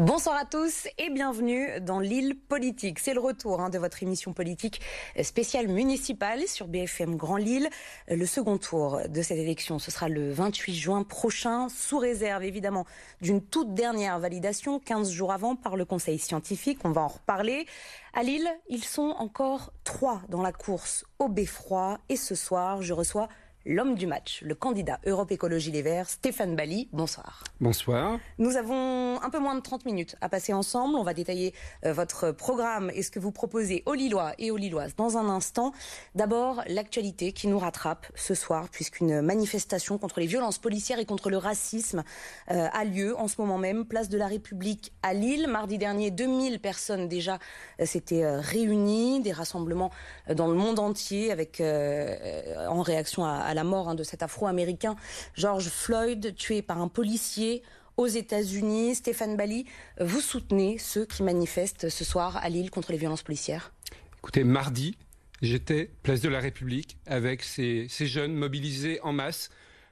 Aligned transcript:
Bonsoir 0.00 0.36
à 0.36 0.44
tous 0.44 0.86
et 0.96 1.10
bienvenue 1.10 1.80
dans 1.80 1.98
l'île 1.98 2.38
politique. 2.38 3.00
C'est 3.00 3.14
le 3.14 3.20
retour 3.20 3.60
hein, 3.60 3.68
de 3.68 3.78
votre 3.78 4.00
émission 4.00 4.32
politique 4.32 4.80
spéciale 5.24 5.66
municipale 5.66 6.46
sur 6.46 6.68
BFM 6.68 7.16
Grand 7.16 7.36
Lille. 7.36 7.68
Le 8.06 8.24
second 8.24 8.58
tour 8.58 9.00
de 9.08 9.22
cette 9.22 9.38
élection, 9.38 9.80
ce 9.80 9.90
sera 9.90 10.08
le 10.08 10.30
28 10.30 10.72
juin 10.72 11.02
prochain, 11.02 11.68
sous 11.68 11.98
réserve 11.98 12.44
évidemment 12.44 12.86
d'une 13.20 13.42
toute 13.42 13.74
dernière 13.74 14.20
validation, 14.20 14.78
15 14.78 15.10
jours 15.10 15.32
avant, 15.32 15.56
par 15.56 15.74
le 15.74 15.84
Conseil 15.84 16.20
scientifique. 16.20 16.78
On 16.84 16.92
va 16.92 17.00
en 17.00 17.08
reparler. 17.08 17.66
À 18.14 18.22
Lille, 18.22 18.48
ils 18.68 18.84
sont 18.84 19.16
encore 19.18 19.72
trois 19.82 20.22
dans 20.28 20.42
la 20.42 20.52
course 20.52 21.06
au 21.18 21.28
beffroi 21.28 21.98
et 22.08 22.16
ce 22.16 22.36
soir, 22.36 22.82
je 22.82 22.92
reçois 22.92 23.28
l'homme 23.66 23.94
du 23.94 24.06
match, 24.06 24.42
le 24.42 24.54
candidat 24.54 24.98
Europe 25.06 25.30
Écologie 25.30 25.70
Les 25.70 25.82
Verts, 25.82 26.08
Stéphane 26.08 26.56
Bali. 26.56 26.88
Bonsoir. 26.92 27.44
Bonsoir. 27.60 28.18
Nous 28.38 28.56
avons 28.56 29.20
un 29.22 29.30
peu 29.30 29.38
moins 29.38 29.54
de 29.54 29.60
30 29.60 29.84
minutes 29.84 30.16
à 30.20 30.28
passer 30.28 30.52
ensemble. 30.52 30.94
On 30.96 31.02
va 31.02 31.14
détailler 31.14 31.52
euh, 31.84 31.92
votre 31.92 32.30
programme 32.30 32.90
et 32.94 33.02
ce 33.02 33.10
que 33.10 33.18
vous 33.18 33.32
proposez 33.32 33.82
aux 33.86 33.94
Lillois 33.94 34.32
et 34.38 34.50
aux 34.50 34.56
Lilloises 34.56 34.94
dans 34.96 35.18
un 35.18 35.28
instant. 35.28 35.72
D'abord, 36.14 36.62
l'actualité 36.66 37.32
qui 37.32 37.48
nous 37.48 37.58
rattrape 37.58 38.06
ce 38.14 38.34
soir, 38.34 38.68
puisqu'une 38.70 39.20
manifestation 39.20 39.98
contre 39.98 40.20
les 40.20 40.26
violences 40.26 40.58
policières 40.58 40.98
et 40.98 41.04
contre 41.04 41.30
le 41.30 41.36
racisme 41.36 42.04
euh, 42.50 42.68
a 42.72 42.84
lieu 42.84 43.18
en 43.18 43.28
ce 43.28 43.40
moment 43.40 43.58
même, 43.58 43.84
place 43.84 44.08
de 44.08 44.18
la 44.18 44.28
République 44.28 44.92
à 45.02 45.14
Lille. 45.14 45.46
Mardi 45.48 45.78
dernier, 45.78 46.10
2000 46.10 46.60
personnes 46.60 47.08
déjà 47.08 47.38
euh, 47.80 47.86
s'étaient 47.86 48.26
réunies, 48.36 49.20
des 49.20 49.32
rassemblements 49.32 49.90
dans 50.32 50.46
le 50.46 50.54
monde 50.54 50.78
entier 50.78 51.32
avec 51.32 51.60
en 51.60 52.82
réaction 52.82 53.24
à, 53.24 53.47
à 53.48 53.54
la 53.54 53.64
mort 53.64 53.88
hein, 53.88 53.94
de 53.94 54.04
cet 54.04 54.22
Afro-Américain 54.22 54.94
George 55.34 55.68
Floyd, 55.68 56.34
tué 56.36 56.62
par 56.62 56.80
un 56.80 56.88
policier 56.88 57.62
aux 57.96 58.06
États-Unis. 58.06 58.94
Stéphane 58.94 59.36
Bali, 59.36 59.64
vous 60.00 60.20
soutenez 60.20 60.78
ceux 60.78 61.06
qui 61.06 61.22
manifestent 61.22 61.88
ce 61.88 62.04
soir 62.04 62.36
à 62.36 62.48
Lille 62.48 62.70
contre 62.70 62.92
les 62.92 62.98
violences 62.98 63.22
policières? 63.22 63.72
Écoutez, 64.18 64.44
mardi, 64.44 64.96
j'étais 65.40 65.90
place 66.02 66.20
de 66.20 66.28
la 66.28 66.40
République 66.40 66.98
avec 67.06 67.42
ces, 67.42 67.88
jeunes 67.88 68.34
mobilisés 68.34 69.00
en 69.02 69.12
masse. 69.12 69.50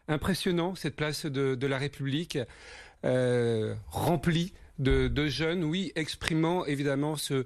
Impressionnant, 0.08 0.74
cette 0.76 0.94
place 0.94 1.26
de, 1.26 1.66
la 1.66 1.78
République, 1.78 2.38
euh, 3.04 3.74
remplie 3.88 4.52
de, 4.78 5.26
jeunes, 5.26 5.64
oui, 5.64 5.92
exprimant 5.96 6.64
évidemment 6.66 7.16
ce, 7.16 7.44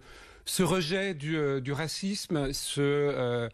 rejet 0.58 1.16
euh, 1.24 1.60
du, 1.60 1.72
racisme, 1.72 2.52
ce... 2.52 2.80
Euh, 2.80 3.48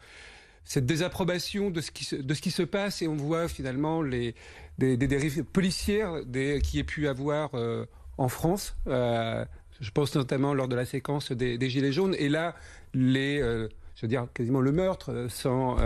cette 0.66 0.84
désapprobation 0.84 1.70
de 1.70 1.80
ce 1.80 1.90
qui 1.92 2.04
se, 2.50 2.62
passe 2.64 3.00
et 3.00 3.08
on 3.08 3.14
voit 3.14 3.46
finalement 3.46 4.02
les, 4.02 4.34
des, 4.78 4.96
dérives 4.96 5.44
policières 5.44 6.24
des, 6.26 6.60
qui 6.60 6.80
aient 6.80 6.84
pu 6.84 7.06
avoir 7.06 7.54
euh, 7.54 7.86
en 8.18 8.28
France. 8.28 8.76
Euh, 8.88 9.44
je 9.80 9.90
pense 9.92 10.14
notamment 10.16 10.54
lors 10.54 10.66
de 10.66 10.74
la 10.74 10.84
séquence 10.84 11.30
des, 11.30 11.70
Gilets 11.70 11.92
jaunes. 11.92 12.16
Et 12.18 12.28
là, 12.28 12.56
les, 12.94 13.40
euh, 13.40 13.68
je 13.94 14.02
veux 14.02 14.08
dire 14.08 14.26
quasiment 14.34 14.60
le 14.60 14.72
meurtre 14.72 15.26
sans 15.28 15.76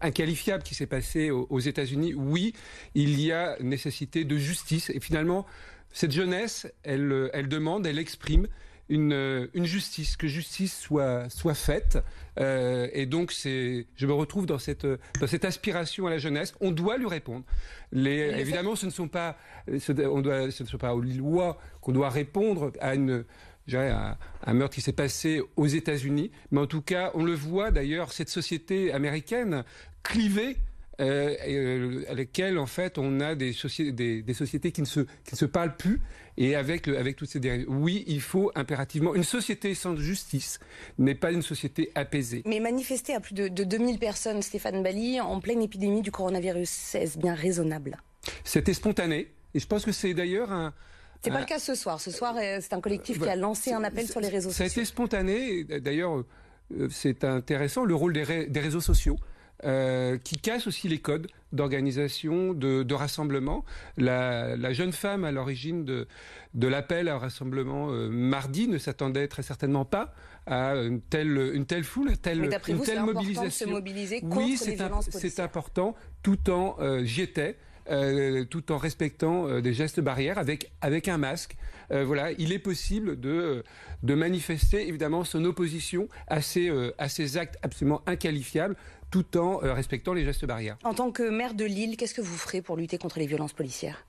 inqualifiable 0.00 0.64
qui 0.64 0.74
s'est 0.74 0.86
passé 0.86 1.30
aux, 1.30 1.46
aux 1.48 1.60
États-Unis. 1.60 2.14
Oui, 2.14 2.52
il 2.96 3.20
y 3.20 3.30
a 3.30 3.56
nécessité 3.60 4.24
de 4.24 4.36
justice. 4.36 4.90
Et 4.90 4.98
finalement, 4.98 5.46
cette 5.92 6.10
jeunesse, 6.10 6.66
elle, 6.82 7.30
elle 7.32 7.46
demande, 7.46 7.86
elle 7.86 8.00
exprime 8.00 8.48
une, 8.88 9.48
une, 9.54 9.64
justice, 9.64 10.16
que 10.16 10.26
justice 10.26 10.78
soit, 10.78 11.28
soit 11.30 11.54
faite. 11.54 11.98
Euh, 12.38 12.88
et 12.92 13.06
donc, 13.06 13.32
c'est, 13.32 13.86
je 13.96 14.06
me 14.06 14.12
retrouve 14.12 14.46
dans 14.46 14.58
cette, 14.58 14.86
dans 15.20 15.26
cette 15.26 15.44
aspiration 15.44 16.06
à 16.06 16.10
la 16.10 16.18
jeunesse. 16.18 16.54
On 16.60 16.70
doit 16.70 16.96
lui 16.96 17.06
répondre. 17.06 17.44
Les, 17.92 18.18
évidemment, 18.38 18.76
ce 18.76 18.86
ne 18.86 18.90
sont 18.90 19.08
pas, 19.08 19.36
on 19.68 20.20
doit, 20.20 20.50
ce 20.50 20.62
ne 20.62 20.68
sont 20.68 20.78
pas 20.78 20.94
aux 20.94 21.00
Lillois 21.00 21.58
qu'on 21.80 21.92
doit 21.92 22.10
répondre 22.10 22.72
à 22.80 22.94
une, 22.94 23.24
un, 23.72 24.16
un 24.44 24.54
meurtre 24.54 24.74
qui 24.74 24.80
s'est 24.80 24.92
passé 24.92 25.42
aux 25.56 25.66
États-Unis, 25.66 26.30
mais 26.50 26.60
en 26.60 26.66
tout 26.66 26.82
cas, 26.82 27.10
on 27.14 27.24
le 27.24 27.34
voit 27.34 27.70
d'ailleurs, 27.70 28.12
cette 28.12 28.28
société 28.28 28.92
américaine 28.92 29.64
clivée 30.02 30.56
euh, 31.00 31.34
euh, 31.48 32.04
à 32.08 32.14
lesquelles 32.14 32.56
en 32.56 32.66
fait 32.66 32.98
on 32.98 33.18
a 33.18 33.34
des, 33.34 33.52
des, 33.92 34.22
des, 34.22 34.34
sociétés 34.34 34.70
qui 34.70 34.80
ne 34.80 34.86
se 34.86 35.00
qui 35.00 35.32
ne 35.32 35.36
se 35.36 35.44
parlent 35.44 35.76
plus 35.76 36.00
et 36.36 36.54
avec 36.54 36.86
avec 36.86 37.16
toutes 37.16 37.30
ces 37.30 37.40
dérives. 37.40 37.66
Oui, 37.68 38.04
il 38.06 38.20
faut 38.20 38.52
impérativement 38.54 39.14
une 39.14 39.24
société 39.24 39.74
sans 39.74 39.96
justice 39.96 40.60
n'est 40.98 41.16
pas 41.16 41.32
une 41.32 41.42
société 41.42 41.90
apaisée. 41.96 42.42
Mais 42.46 42.60
manifester 42.60 43.14
à 43.14 43.20
plus 43.20 43.34
de, 43.34 43.48
de 43.48 43.64
2000 43.64 43.98
personnes, 43.98 44.40
Stéphane 44.40 44.82
Bali, 44.84 45.20
en 45.20 45.40
pleine 45.40 45.62
épidémie 45.62 46.02
du 46.02 46.12
coronavirus, 46.12 46.94
est-ce 46.94 47.18
bien 47.18 47.34
raisonnable? 47.34 47.96
C'était 48.44 48.74
spontané 48.74 49.28
et 49.52 49.58
je 49.58 49.66
pense 49.66 49.84
que 49.84 49.92
c'est 49.92 50.14
d'ailleurs 50.14 50.52
un 50.52 50.72
c'est 51.22 51.30
pas 51.30 51.40
le 51.40 51.46
cas 51.46 51.58
ce 51.58 51.74
soir. 51.74 52.00
Ce 52.00 52.10
soir, 52.10 52.36
euh, 52.36 52.58
c'est 52.60 52.74
un 52.74 52.82
collectif 52.82 53.18
qui 53.18 53.28
a 53.28 53.34
lancé 53.34 53.72
un 53.72 53.82
appel 53.82 54.06
sur 54.06 54.20
les 54.20 54.28
réseaux 54.28 54.50
sociaux. 54.50 54.58
Ça 54.58 54.64
a 54.64 54.66
été 54.66 54.84
spontané. 54.84 55.64
D'ailleurs, 55.64 56.22
c'est 56.90 57.24
intéressant 57.24 57.84
le 57.84 57.94
rôle 57.94 58.12
des, 58.12 58.46
des 58.46 58.60
réseaux 58.60 58.82
sociaux. 58.82 59.16
Euh, 59.62 60.18
qui 60.18 60.36
casse 60.36 60.66
aussi 60.66 60.88
les 60.88 60.98
codes 60.98 61.28
d'organisation, 61.52 62.52
de, 62.52 62.82
de, 62.82 62.94
rassemblement. 62.94 63.64
La, 63.96 64.56
la, 64.56 64.72
jeune 64.72 64.92
femme 64.92 65.24
à 65.24 65.30
l'origine 65.30 65.84
de, 65.84 66.08
de 66.54 66.66
l'appel 66.66 67.08
à 67.08 67.14
un 67.14 67.18
rassemblement 67.18 67.88
euh, 67.90 68.08
mardi 68.10 68.66
ne 68.66 68.78
s'attendait 68.78 69.28
très 69.28 69.44
certainement 69.44 69.84
pas 69.84 70.12
à 70.46 70.74
une 70.74 71.00
telle, 71.00 71.52
une 71.54 71.66
telle 71.66 71.84
foule, 71.84 72.18
telle, 72.18 72.44
une 72.68 72.80
telle 72.82 73.00
mobilisation. 73.02 73.70
mobiliser 73.70 74.20
oui, 74.24 74.58
c'est 74.58 75.40
important, 75.40 75.94
tout 76.22 76.50
en 76.50 76.76
euh, 76.80 77.04
j'y 77.04 77.22
étais. 77.22 77.56
Euh, 77.90 78.46
tout 78.46 78.72
en 78.72 78.78
respectant 78.78 79.46
euh, 79.46 79.60
des 79.60 79.74
gestes 79.74 80.00
barrières 80.00 80.38
avec 80.38 80.72
avec 80.80 81.06
un 81.06 81.18
masque. 81.18 81.54
Euh, 81.90 82.02
voilà, 82.02 82.32
il 82.32 82.50
est 82.50 82.58
possible 82.58 83.20
de 83.20 83.62
de 84.02 84.14
manifester 84.14 84.88
évidemment 84.88 85.22
son 85.22 85.44
opposition 85.44 86.08
à 86.26 86.40
ces 86.40 86.72
à 86.96 87.10
ces 87.10 87.36
actes 87.36 87.58
absolument 87.62 88.00
inqualifiables 88.06 88.74
tout 89.10 89.36
en 89.36 89.58
respectant 89.58 90.14
les 90.14 90.24
gestes 90.24 90.46
barrières. 90.46 90.78
En 90.82 90.94
tant 90.94 91.12
que 91.12 91.28
maire 91.28 91.52
de 91.52 91.66
Lille, 91.66 91.98
qu'est-ce 91.98 92.14
que 92.14 92.22
vous 92.22 92.36
ferez 92.38 92.62
pour 92.62 92.76
lutter 92.76 92.96
contre 92.96 93.18
les 93.18 93.26
violences 93.26 93.52
policières? 93.52 94.06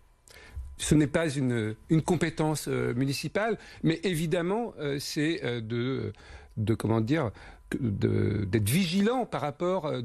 Ce 0.78 0.96
n'est 0.96 1.08
pas 1.08 1.30
une, 1.30 1.76
une 1.90 2.02
compétence 2.02 2.68
municipale, 2.68 3.58
mais 3.84 4.00
évidemment, 4.04 4.74
c'est 5.00 5.62
de, 5.62 6.12
de 6.58 6.74
comment 6.74 7.02
dire 7.02 7.32
d'être 7.80 8.70
vigilant 8.70 9.26
par 9.26 9.42
rapport, 9.42 9.86
euh, 9.88 10.02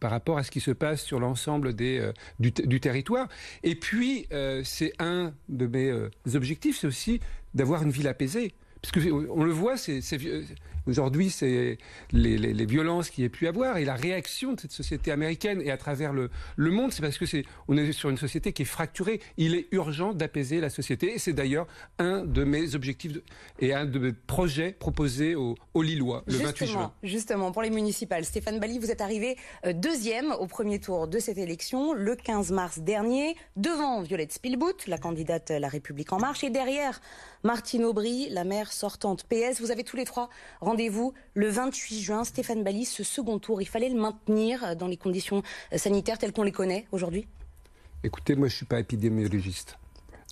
par 0.00 0.10
rapport 0.10 0.38
à 0.38 0.42
ce 0.42 0.50
qui 0.50 0.60
se 0.60 0.70
passe 0.70 1.02
sur 1.02 1.20
l'ensemble 1.20 1.74
euh, 1.80 2.12
du, 2.38 2.50
du, 2.50 2.80
territoire. 2.80 3.28
Et 3.62 3.74
puis, 3.74 4.26
euh, 4.32 4.62
c'est 4.64 4.92
un 4.98 5.32
de 5.48 5.66
mes 5.66 5.92
objectifs, 6.34 6.78
c'est 6.78 6.86
aussi 6.86 7.20
d'avoir 7.54 7.82
une 7.82 7.90
ville 7.90 8.08
apaisée. 8.08 8.52
Parce 8.82 8.92
que 8.92 9.10
on 9.10 9.42
le 9.42 9.50
voit, 9.50 9.76
c'est 9.76 10.00
Aujourd'hui, 10.86 11.30
c'est 11.30 11.78
les, 12.12 12.66
violences 12.66 13.10
qu'il 13.10 13.24
y 13.24 13.26
a 13.26 13.30
pu 13.30 13.46
avoir 13.46 13.76
et 13.76 13.84
la 13.84 13.94
réaction 13.94 14.52
de 14.52 14.60
cette 14.60 14.72
société 14.72 15.10
américaine 15.10 15.60
et 15.62 15.70
à 15.70 15.76
travers 15.76 16.12
le, 16.12 16.30
monde, 16.56 16.92
c'est 16.92 17.02
parce 17.02 17.18
que 17.18 17.26
c'est 17.26 17.44
on 17.68 17.76
est 17.76 17.92
sur 17.92 18.10
une 18.10 18.18
société 18.18 18.52
qui 18.52 18.62
est 18.62 18.66
fracturée. 18.66 19.20
Il 19.36 19.54
est 19.54 19.68
urgent 19.72 20.14
d'apaiser 20.14 20.60
la 20.60 20.70
société 20.70 21.14
et 21.14 21.18
c'est 21.18 21.32
d'ailleurs 21.32 21.66
un 21.98 22.24
de 22.24 22.44
mes 22.44 22.74
objectifs 22.74 23.12
et 23.58 23.74
un 23.74 23.84
de 23.84 23.98
mes 23.98 24.12
projets 24.12 24.72
proposés 24.72 25.34
aux, 25.34 25.56
Lillois 25.76 26.24
le 26.26 26.38
28 26.38 26.66
juin. 26.66 26.92
Justement, 27.02 27.52
pour 27.52 27.62
les 27.62 27.70
municipales, 27.70 28.24
Stéphane 28.24 28.58
Bali, 28.58 28.78
vous 28.78 28.90
êtes 28.90 29.00
arrivé 29.00 29.36
euh, 29.64 29.72
deuxième 29.72 30.32
au 30.32 30.46
premier 30.46 30.80
tour 30.80 31.06
de 31.06 31.18
cette 31.18 31.38
élection 31.38 31.92
le 31.92 32.16
15 32.16 32.50
mars 32.50 32.78
dernier, 32.78 33.36
devant 33.56 34.02
Violette 34.02 34.32
Spielbout, 34.32 34.86
la 34.86 34.98
candidate 34.98 35.50
La 35.50 35.68
République 35.68 36.12
en 36.12 36.18
marche, 36.18 36.42
et 36.44 36.50
derrière 36.50 37.00
Martine 37.44 37.84
Aubry, 37.84 38.28
la 38.30 38.44
maire 38.44 38.72
sortante 38.72 39.24
PS. 39.24 39.60
Vous 39.60 39.70
avez 39.70 39.84
tous 39.84 39.96
les 39.96 40.04
trois 40.04 40.28
rendez-vous 40.76 41.14
le 41.32 41.48
28 41.48 42.00
juin. 42.02 42.24
Stéphane 42.24 42.62
Bali, 42.62 42.84
ce 42.84 43.02
second 43.02 43.38
tour, 43.38 43.62
il 43.62 43.64
fallait 43.64 43.88
le 43.88 43.98
maintenir 43.98 44.76
dans 44.76 44.88
les 44.88 44.98
conditions 44.98 45.42
sanitaires 45.74 46.18
telles 46.18 46.34
qu'on 46.34 46.42
les 46.42 46.52
connaît 46.52 46.86
aujourd'hui? 46.92 47.26
Écoutez, 48.04 48.36
moi 48.36 48.48
je 48.48 48.52
ne 48.52 48.56
suis 48.56 48.66
pas 48.66 48.78
épidémiologiste. 48.78 49.78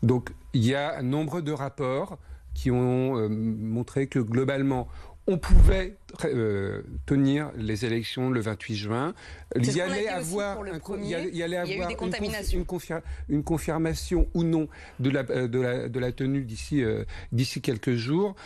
Donc 0.03 0.33
il 0.53 0.63
y 0.63 0.75
a 0.75 0.99
un 0.99 1.03
nombre 1.03 1.41
de 1.41 1.51
rapports 1.51 2.19
qui 2.53 2.71
ont 2.71 3.17
euh, 3.17 3.29
montré 3.29 4.07
que 4.07 4.19
globalement, 4.19 4.87
on 5.27 5.39
pouvait 5.39 5.97
euh, 6.27 6.83
tenir 7.07 7.51
les 7.57 7.87
élections 7.87 8.29
le 8.29 8.41
28 8.41 8.77
juin. 8.77 9.15
Il 9.57 9.75
y, 9.75 9.81
allait 9.81 10.09
avoir 10.09 10.61
un, 10.61 10.79
il 10.99 11.09
y 11.09 11.43
allait 11.43 11.57
avoir 11.57 11.89
une, 11.89 13.43
confirmation 13.43 14.29
ou 14.35 14.45
non 14.45 14.69
de 15.01 15.09
la, 15.09 15.25
euh, 15.31 15.49
de 15.49 15.61
la, 15.61 15.89
de 15.89 15.99
la 15.99 16.13
tenue 16.13 16.45
d'ici 16.45 16.85
d'ici 17.33 17.63
quelques 17.63 17.95
jours 17.95 18.37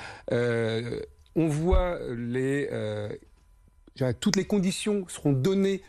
on 1.38 1.46
voit 1.46 2.00
les, 2.16 2.68
euh, 2.72 3.08
toutes 4.20 4.36
les 4.36 4.44
conditions 4.44 5.06
seront 5.08 5.32
données 5.32 5.82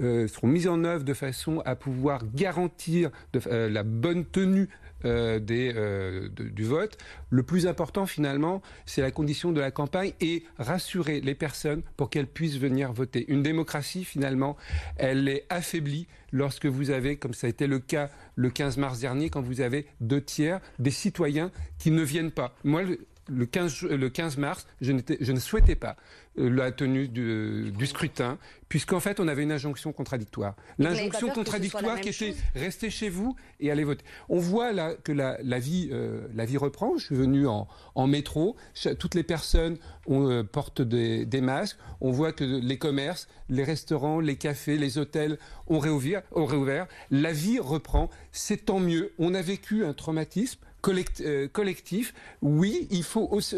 euh, 0.00 0.26
seront 0.26 0.48
mises 0.48 0.66
en 0.66 0.82
œuvre 0.82 1.04
de 1.04 1.14
façon 1.14 1.60
à 1.64 1.76
pouvoir 1.76 2.22
garantir 2.34 3.10
euh, 3.46 3.68
la 3.68 3.84
bonne 3.84 4.24
tenue 4.24 4.68
du 5.04 6.64
vote. 6.64 6.96
Le 7.28 7.42
plus 7.42 7.66
important 7.66 8.06
finalement, 8.06 8.62
c'est 8.86 9.02
la 9.02 9.10
condition 9.10 9.52
de 9.52 9.60
la 9.60 9.70
campagne 9.70 10.12
et 10.22 10.44
rassurer 10.58 11.20
les 11.20 11.34
personnes 11.34 11.82
pour 11.98 12.08
qu'elles 12.08 12.26
puissent 12.26 12.56
venir 12.56 12.90
voter. 12.94 13.26
Une 13.28 13.42
démocratie 13.42 14.06
finalement, 14.06 14.56
elle 14.96 15.28
est 15.28 15.44
affaiblie 15.50 16.06
lorsque 16.32 16.64
vous 16.64 16.90
avez, 16.90 17.16
comme 17.16 17.34
ça 17.34 17.48
a 17.48 17.50
été 17.50 17.66
le 17.66 17.80
cas 17.80 18.08
le 18.34 18.48
15 18.48 18.78
mars 18.78 19.00
dernier, 19.00 19.28
quand 19.28 19.42
vous 19.42 19.60
avez 19.60 19.86
deux 20.00 20.22
tiers 20.22 20.60
des 20.78 20.90
citoyens 20.90 21.50
qui 21.78 21.90
ne 21.90 22.02
viennent 22.02 22.32
pas. 22.32 22.54
Moi, 22.64 22.84
le 23.28 23.46
15, 23.46 23.82
le 23.82 24.08
15 24.10 24.36
mars, 24.38 24.66
je, 24.80 24.92
je, 25.20 25.32
ne 25.32 25.40
souhaitais 25.40 25.74
pas 25.76 25.96
euh, 26.38 26.48
la 26.50 26.72
tenue 26.72 27.08
du, 27.08 27.72
du 27.76 27.86
scrutin, 27.86 28.38
puisqu'en 28.68 29.00
fait, 29.00 29.20
on 29.20 29.28
avait 29.28 29.42
une 29.42 29.52
injonction 29.52 29.92
contradictoire. 29.92 30.56
L'injonction 30.78 31.28
contradictoire 31.30 32.00
qui 32.00 32.10
était 32.10 32.34
restez 32.54 32.90
chez 32.90 33.08
vous 33.08 33.36
et 33.60 33.70
allez 33.70 33.84
voter. 33.84 34.04
On 34.28 34.38
voit 34.38 34.72
là 34.72 34.94
que 34.94 35.12
la, 35.12 35.38
la 35.42 35.58
vie, 35.58 35.88
euh, 35.92 36.26
la 36.34 36.44
vie 36.44 36.56
reprend. 36.56 36.98
Je 36.98 37.06
suis 37.06 37.14
venu 37.14 37.46
en, 37.46 37.68
en 37.94 38.06
métro. 38.06 38.56
Toutes 38.98 39.14
les 39.14 39.22
personnes 39.22 39.78
euh, 40.10 40.42
portent 40.42 40.82
des, 40.82 41.24
des, 41.24 41.40
masques. 41.40 41.78
On 42.00 42.10
voit 42.10 42.32
que 42.32 42.44
les 42.44 42.78
commerces, 42.78 43.28
les 43.48 43.64
restaurants, 43.64 44.20
les 44.20 44.36
cafés, 44.36 44.76
les 44.76 44.98
hôtels 44.98 45.38
ont 45.66 45.78
réouvert. 45.78 46.22
Ont 46.32 46.46
réouvert. 46.46 46.86
La 47.10 47.32
vie 47.32 47.58
reprend. 47.58 48.10
C'est 48.32 48.66
tant 48.66 48.80
mieux. 48.80 49.12
On 49.18 49.34
a 49.34 49.42
vécu 49.42 49.84
un 49.84 49.94
traumatisme 49.94 50.60
euh, 50.88 51.48
collectif, 51.48 52.14
oui, 52.42 52.86
il 52.90 53.02
faut 53.02 53.28
aussi, 53.30 53.56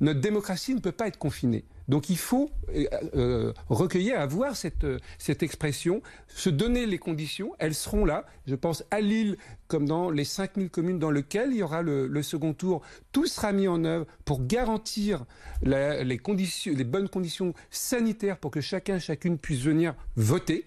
notre 0.00 0.20
démocratie 0.20 0.74
ne 0.74 0.80
peut 0.80 0.92
pas 0.92 1.08
être 1.08 1.18
confinée. 1.18 1.64
Donc 1.88 2.10
il 2.10 2.18
faut 2.18 2.50
euh, 2.74 2.84
euh 3.16 3.52
recueillir, 3.68 4.20
avoir 4.20 4.56
cette, 4.56 4.86
cette 5.16 5.42
expression, 5.42 6.02
se 6.28 6.50
donner 6.50 6.84
les 6.84 6.98
conditions, 6.98 7.54
elles 7.58 7.74
seront 7.74 8.04
là. 8.04 8.26
Je 8.46 8.54
pense 8.54 8.84
à 8.90 9.00
Lille, 9.00 9.38
comme 9.68 9.86
dans 9.86 10.10
les 10.10 10.24
5000 10.24 10.68
communes 10.68 10.98
dans 10.98 11.10
lesquelles 11.10 11.50
il 11.52 11.58
y 11.58 11.62
aura 11.62 11.82
le, 11.82 12.22
second 12.22 12.52
tour, 12.52 12.82
tout 13.12 13.26
sera 13.26 13.52
mis 13.52 13.68
en 13.68 13.84
œuvre 13.84 14.06
pour 14.24 14.44
garantir 14.44 15.24
les, 15.62 16.18
conditions, 16.18 16.74
les 16.76 16.84
bonnes 16.84 17.08
conditions 17.08 17.54
sanitaires 17.70 18.36
pour 18.36 18.50
que 18.50 18.60
chacun, 18.60 18.98
chacune 18.98 19.38
puisse 19.38 19.60
venir 19.60 19.94
voter. 20.16 20.66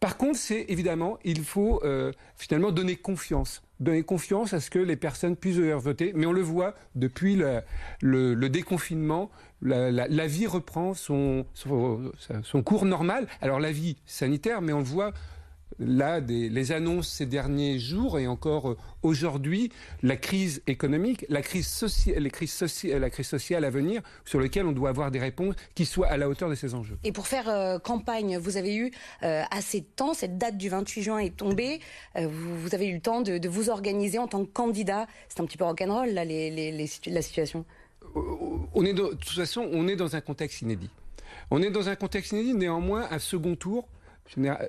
Par 0.00 0.16
contre, 0.16 0.38
c'est 0.38 0.66
évidemment, 0.68 1.18
il 1.24 1.42
faut 1.44 1.82
finalement 2.36 2.72
donner 2.72 2.96
confiance 2.96 3.62
donner 3.80 4.02
confiance 4.02 4.52
à 4.52 4.60
ce 4.60 4.70
que 4.70 4.78
les 4.78 4.96
personnes 4.96 5.36
puissent 5.36 5.58
voter. 5.58 6.12
Mais 6.14 6.26
on 6.26 6.32
le 6.32 6.40
voit 6.40 6.74
depuis 6.94 7.36
le, 7.36 8.48
déconfinement, 8.48 9.30
la, 9.62 10.26
vie 10.26 10.46
reprend 10.46 10.94
son, 10.94 11.46
son, 11.54 12.62
cours 12.62 12.84
normal. 12.84 13.26
Alors 13.40 13.60
la 13.60 13.72
vie 13.72 13.96
sanitaire, 14.06 14.62
mais 14.62 14.72
on 14.72 14.78
le 14.78 14.84
voit 14.84 15.12
là, 15.78 16.20
des, 16.20 16.48
les 16.48 16.72
annonces 16.72 17.08
ces 17.08 17.26
derniers 17.26 17.78
jours 17.78 18.18
et 18.18 18.26
encore 18.26 18.70
euh, 18.70 18.76
aujourd'hui, 19.02 19.70
la 20.02 20.16
crise 20.16 20.62
économique, 20.66 21.24
la 21.28 21.42
crise, 21.42 21.66
sociale, 21.66 22.22
les 22.22 22.30
crises 22.30 22.52
sociales, 22.52 23.00
la 23.00 23.10
crise 23.10 23.26
sociale 23.26 23.64
à 23.64 23.70
venir, 23.70 24.02
sur 24.24 24.40
lesquelles 24.40 24.66
on 24.66 24.72
doit 24.72 24.90
avoir 24.90 25.10
des 25.10 25.18
réponses 25.18 25.54
qui 25.74 25.86
soient 25.86 26.08
à 26.08 26.16
la 26.16 26.28
hauteur 26.28 26.50
de 26.50 26.54
ces 26.54 26.74
enjeux. 26.74 26.98
Et 27.04 27.12
pour 27.12 27.26
faire 27.26 27.48
euh, 27.48 27.78
campagne, 27.78 28.38
vous 28.38 28.56
avez 28.56 28.74
eu 28.74 28.90
euh, 29.22 29.42
assez 29.50 29.80
de 29.80 29.86
temps, 29.86 30.14
cette 30.14 30.38
date 30.38 30.56
du 30.56 30.68
28 30.68 31.02
juin 31.02 31.18
est 31.18 31.36
tombée, 31.36 31.80
euh, 32.16 32.26
vous, 32.26 32.60
vous, 32.60 32.74
avez 32.74 32.88
eu 32.88 32.94
le 32.94 33.00
temps 33.00 33.22
de, 33.22 33.38
de, 33.38 33.48
vous 33.48 33.70
organiser 33.70 34.18
en 34.18 34.26
tant 34.26 34.44
que 34.44 34.50
candidat. 34.50 35.06
C'est 35.28 35.40
un 35.40 35.46
petit 35.46 35.56
peu 35.56 35.64
rock'n'roll, 35.64 36.10
là, 36.10 36.24
les, 36.24 36.50
les, 36.50 36.72
les, 36.72 36.90
la 37.06 37.22
situation. 37.22 37.64
On 38.74 38.84
est 38.84 38.94
de, 38.94 39.02
de 39.02 39.08
toute 39.08 39.28
façon, 39.28 39.68
on 39.72 39.88
est 39.88 39.96
dans 39.96 40.16
un 40.16 40.20
contexte 40.20 40.62
inédit. 40.62 40.90
On 41.50 41.62
est 41.62 41.70
dans 41.70 41.88
un 41.88 41.96
contexte 41.96 42.32
inédit, 42.32 42.54
néanmoins, 42.54 43.06
un 43.10 43.18
second 43.18 43.56
tour 43.56 43.88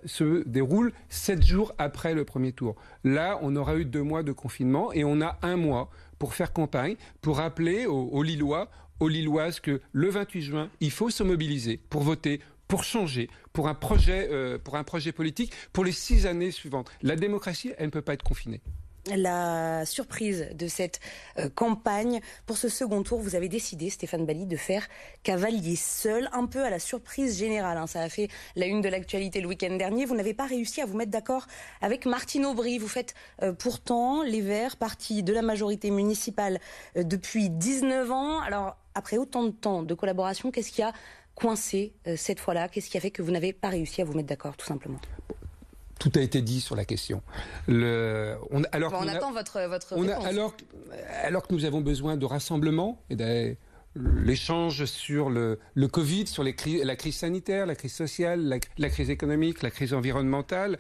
se 0.06 0.48
déroule 0.48 0.94
sept 1.10 1.44
jours 1.44 1.74
après 1.78 2.14
le 2.14 2.26
premier 2.26 2.52
tour. 2.52 2.76
Là, 3.04 3.40
on 3.42 3.56
aura 3.56 3.76
eu 3.76 3.86
deux 3.86 4.04
mois 4.04 4.24
de 4.24 4.32
confinement 4.32 4.94
et 4.94 5.04
on 5.04 5.22
a 5.22 5.38
un 5.42 5.58
mois 5.58 5.90
pour 6.20 6.34
faire 6.34 6.54
campagne, 6.54 6.96
pour 7.22 7.38
rappeler 7.38 7.86
aux, 7.86 8.24
Lillois, 8.24 8.70
aux 9.00 9.08
Lilloises 9.08 9.60
que 9.60 9.82
le 9.92 10.10
28 10.10 10.42
juin, 10.42 10.70
il 10.80 10.92
faut 10.92 11.10
se 11.10 11.24
mobiliser 11.24 11.80
pour 11.90 12.04
voter 12.04 12.40
pour 12.68 12.84
changer, 12.84 13.30
pour 13.54 13.70
un 13.70 13.74
projet, 13.74 14.28
euh, 14.30 14.58
pour 14.58 14.76
un 14.76 14.84
projet 14.84 15.14
politique, 15.14 15.54
pour 15.72 15.86
les 15.86 15.94
six 15.94 16.26
années 16.26 16.52
suivantes. 16.52 16.92
La 17.02 17.16
démocratie, 17.16 17.72
elle 17.78 17.86
ne 17.86 17.92
peut 17.92 18.02
pas 18.02 18.14
être 18.14 18.24
confinée 18.24 18.62
la 19.16 19.86
surprise 19.86 20.50
de 20.54 20.68
cette 20.68 21.00
euh, 21.38 21.50
campagne. 21.50 22.20
Pour 22.46 22.58
ce 22.58 22.70
second 22.70 23.04
tour, 23.04 23.20
vous 23.20 23.36
avez 23.36 23.50
décidé, 23.50 23.90
Stéphane 23.90 24.26
Bali, 24.26 24.46
de 24.46 24.58
faire 24.58 24.88
cavalier 25.24 25.76
seul, 25.76 26.30
un 26.34 26.46
peu 26.46 26.64
à 26.64 26.70
la 26.70 26.80
surprise 26.80 27.38
générale. 27.38 27.78
Hein. 27.78 27.88
Ça 27.88 28.02
a 28.02 28.10
fait 28.10 28.28
la 28.56 28.66
une 28.66 28.82
de 28.82 28.90
l'actualité 28.90 29.42
le 29.42 29.48
week-end 29.48 29.76
dernier. 29.76 30.06
Vous 30.06 30.16
n'avez 30.16 30.34
pas 30.34 30.46
réussi 30.46 30.82
à 30.82 30.86
vous 30.86 30.98
mettre 30.98 31.12
d'accord 31.12 31.48
avec 31.82 32.06
Martine 32.06 32.46
Aubry. 32.46 32.78
Vous 32.78 32.88
faites 32.88 33.14
euh, 33.42 33.54
pourtant 33.54 34.24
les 34.24 34.42
Verts, 34.42 34.78
parti 34.78 35.24
de 35.24 35.34
la 35.34 35.42
majorité 35.42 35.92
municipale 35.92 36.60
euh, 36.96 37.04
depuis 37.04 37.50
19 37.50 38.12
ans. 38.12 38.40
Alors, 38.42 38.78
après 38.96 39.18
autant 39.18 39.44
de 39.44 39.52
temps 39.52 39.84
de 39.84 39.94
collaboration, 39.94 40.52
qu'est-ce 40.52 40.72
qui 40.72 40.82
a 40.82 40.92
coincé 41.36 41.94
cette 42.16 42.40
fois-là? 42.40 42.68
Qu'est-ce 42.68 42.90
qui 42.90 42.98
a 42.98 43.00
fait 43.00 43.12
que 43.12 43.22
vous 43.22 43.30
n'avez 43.30 43.54
pas 43.54 43.70
réussi 43.70 44.02
à 44.02 44.06
vous 44.06 44.14
mettre 44.14 44.30
d'accord, 44.30 44.58
tout 44.58 44.66
simplement? 44.66 44.98
Tout 46.00 46.12
a 46.16 46.22
été 46.22 46.42
dit 46.42 46.62
sur 46.62 46.76
la 46.76 46.86
question. 46.86 47.22
Le, 47.68 48.36
on, 48.52 48.64
alors 48.72 48.92
bon, 48.92 49.00
on, 49.02 49.06
on 49.06 49.08
attend 49.08 49.30
a, 49.30 49.34
votre, 49.34 49.68
votre 49.68 49.94
on 49.96 50.02
réponse. 50.02 50.26
A, 50.26 50.28
alors, 50.28 50.56
alors 51.24 51.48
que 51.48 51.54
nous 51.54 51.66
avons 51.66 51.82
besoin 51.82 52.18
de 52.18 52.26
rassemblement 52.26 53.02
et 53.10 53.16
l'échange 53.96 54.86
sur 54.86 55.30
le, 55.30 55.60
le, 55.74 55.88
Covid, 55.88 56.28
sur 56.28 56.44
les 56.44 56.54
cri 56.54 56.84
la 56.84 56.96
crise 56.96 57.16
sanitaire, 57.16 57.66
la 57.66 57.76
crise 57.76 57.94
sociale, 57.94 58.42
la, 58.42 58.58
la, 58.78 58.90
crise 58.90 59.10
économique, 59.10 59.62
la 59.62 59.72
crise 59.72 59.94
environnementale, 59.94 60.78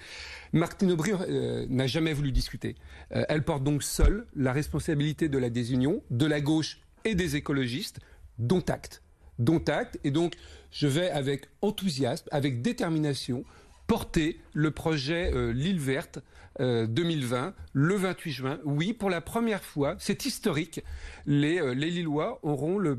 Martine 0.53 0.91
Aubry 0.91 1.11
euh, 1.13 1.65
n'a 1.69 1.87
jamais 1.87 2.13
voulu 2.13 2.31
discuter. 2.31 2.75
Euh, 3.15 3.23
elle 3.29 3.43
porte 3.43 3.63
donc 3.63 3.83
seule 3.83 4.27
la 4.35 4.53
responsabilité 4.53 5.29
de 5.29 5.37
la 5.37 5.49
désunion, 5.49 6.01
de 6.09 6.25
la 6.25 6.41
gauche 6.41 6.81
et 7.05 7.15
des 7.15 7.35
écologistes, 7.35 7.99
dont 8.37 8.63
acte. 8.67 9.01
Dont 9.39 9.63
acte. 9.67 9.99
Et 10.03 10.11
donc, 10.11 10.35
je 10.71 10.87
vais 10.87 11.09
avec 11.09 11.47
enthousiasme, 11.61 12.27
avec 12.31 12.61
détermination, 12.61 13.43
porter 13.87 14.39
le 14.53 14.71
projet 14.71 15.31
euh, 15.33 15.51
L'île 15.51 15.79
verte 15.79 16.19
euh, 16.59 16.87
2020 16.87 17.53
le 17.73 17.95
28 17.95 18.31
juin. 18.31 18.59
Oui, 18.65 18.93
pour 18.93 19.09
la 19.09 19.21
première 19.21 19.63
fois, 19.63 19.95
c'est 19.99 20.25
historique. 20.25 20.83
Les, 21.25 21.59
euh, 21.59 21.73
les 21.73 21.89
Lillois 21.89 22.39
auront 22.43 22.77
le, 22.77 22.97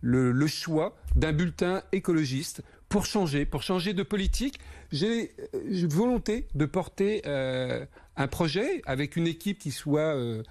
le, 0.00 0.32
le 0.32 0.46
choix 0.46 0.96
d'un 1.14 1.32
bulletin 1.32 1.82
écologiste 1.92 2.62
pour 2.88 3.06
changer, 3.06 3.44
pour 3.46 3.62
changer 3.62 3.94
de 3.94 4.02
politique. 4.02 4.58
J'ai 4.92 5.32
euh, 5.54 5.86
volonté 5.88 6.48
de 6.54 6.66
porter 6.66 7.22
euh, 7.26 7.84
un 8.16 8.26
projet 8.26 8.82
avec 8.86 9.16
une 9.16 9.26
équipe 9.26 9.58
qui 9.58 9.70
soit 9.70 10.14
euh, 10.16 10.42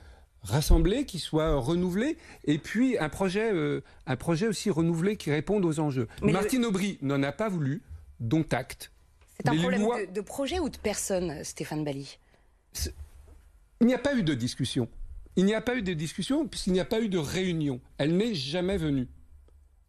rassemblée, 0.44 1.06
qui 1.06 1.20
soit 1.20 1.56
renouvelée, 1.56 2.18
et 2.46 2.58
puis 2.58 2.98
un 2.98 3.10
projet, 3.10 3.52
euh, 3.54 3.82
un 4.08 4.16
projet 4.16 4.48
aussi 4.48 4.70
renouvelé 4.70 5.18
qui 5.18 5.32
réponde 5.32 5.66
aux 5.66 5.80
enjeux. 5.80 6.08
Mais 6.22 6.32
Martine 6.32 6.62
le... 6.62 6.68
Aubry 6.68 6.98
n'en 7.02 7.22
a 7.24 7.32
pas 7.32 7.50
voulu, 7.50 7.82
dont 8.20 8.46
acte. 8.52 8.92
C'est 9.40 9.50
un 9.50 9.54
Mais 9.54 9.60
problème 9.60 9.82
lois... 9.82 10.06
de, 10.06 10.12
de, 10.12 10.22
projet 10.22 10.60
ou 10.60 10.70
de 10.70 10.78
personne, 10.78 11.44
Stéphane 11.44 11.84
Bali 11.84 12.18
Il 13.82 13.88
n'y 13.88 13.94
a 13.94 14.00
pas 14.00 14.16
eu 14.16 14.24
de 14.24 14.34
discussion. 14.34 14.88
Il 15.36 15.46
n'y 15.46 15.54
a 15.54 15.62
pas 15.62 15.76
eu 15.76 15.82
de 15.82 15.94
discussion 15.94 16.48
puisqu'il 16.48 16.74
n'y 16.74 16.80
a 16.80 16.86
pas 16.86 17.00
eu 17.00 17.08
de 17.08 17.18
réunion. 17.18 17.80
Elle 17.98 18.18
n'est 18.18 18.34
jamais 18.34 18.78
venue. 18.78 19.08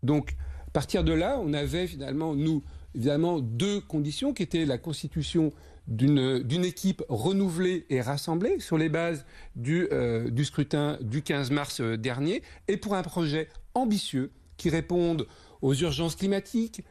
Donc, 0.03 0.37
à 0.69 0.71
partir 0.71 1.03
de 1.03 1.13
là, 1.13 1.41
on 1.43 1.53
avait 1.53 1.89
finalement, 1.89 2.35
nous, 2.35 2.63
évidemment, 2.95 3.41
deux 3.41 3.81
conditions 3.81 4.33
qui 4.33 4.45
étaient 4.45 4.65
la 4.65 4.79
constitution 4.79 5.53
d'une 5.89 6.65
équipe 6.65 7.03
renouvelée 7.09 7.85
et 7.91 8.01
rassemblée 8.01 8.61
sur 8.61 8.79
les 8.79 8.89
bases 8.89 9.25
du, 9.57 9.89
euh, 9.91 10.31
du 10.31 10.45
scrutin 10.45 10.97
du 11.01 11.23
15 11.23 11.51
mars 11.51 11.81
euh, 11.81 11.97
dernier 11.97 12.43
et 12.69 12.77
pour 12.77 12.95
un 12.95 13.03
projet 13.03 13.49
ambitieux 13.75 14.31
qui 14.57 14.71
réponde 14.71 15.27
aux 15.63 15.75
urgences 15.75 16.15
climatiques, 16.15 16.85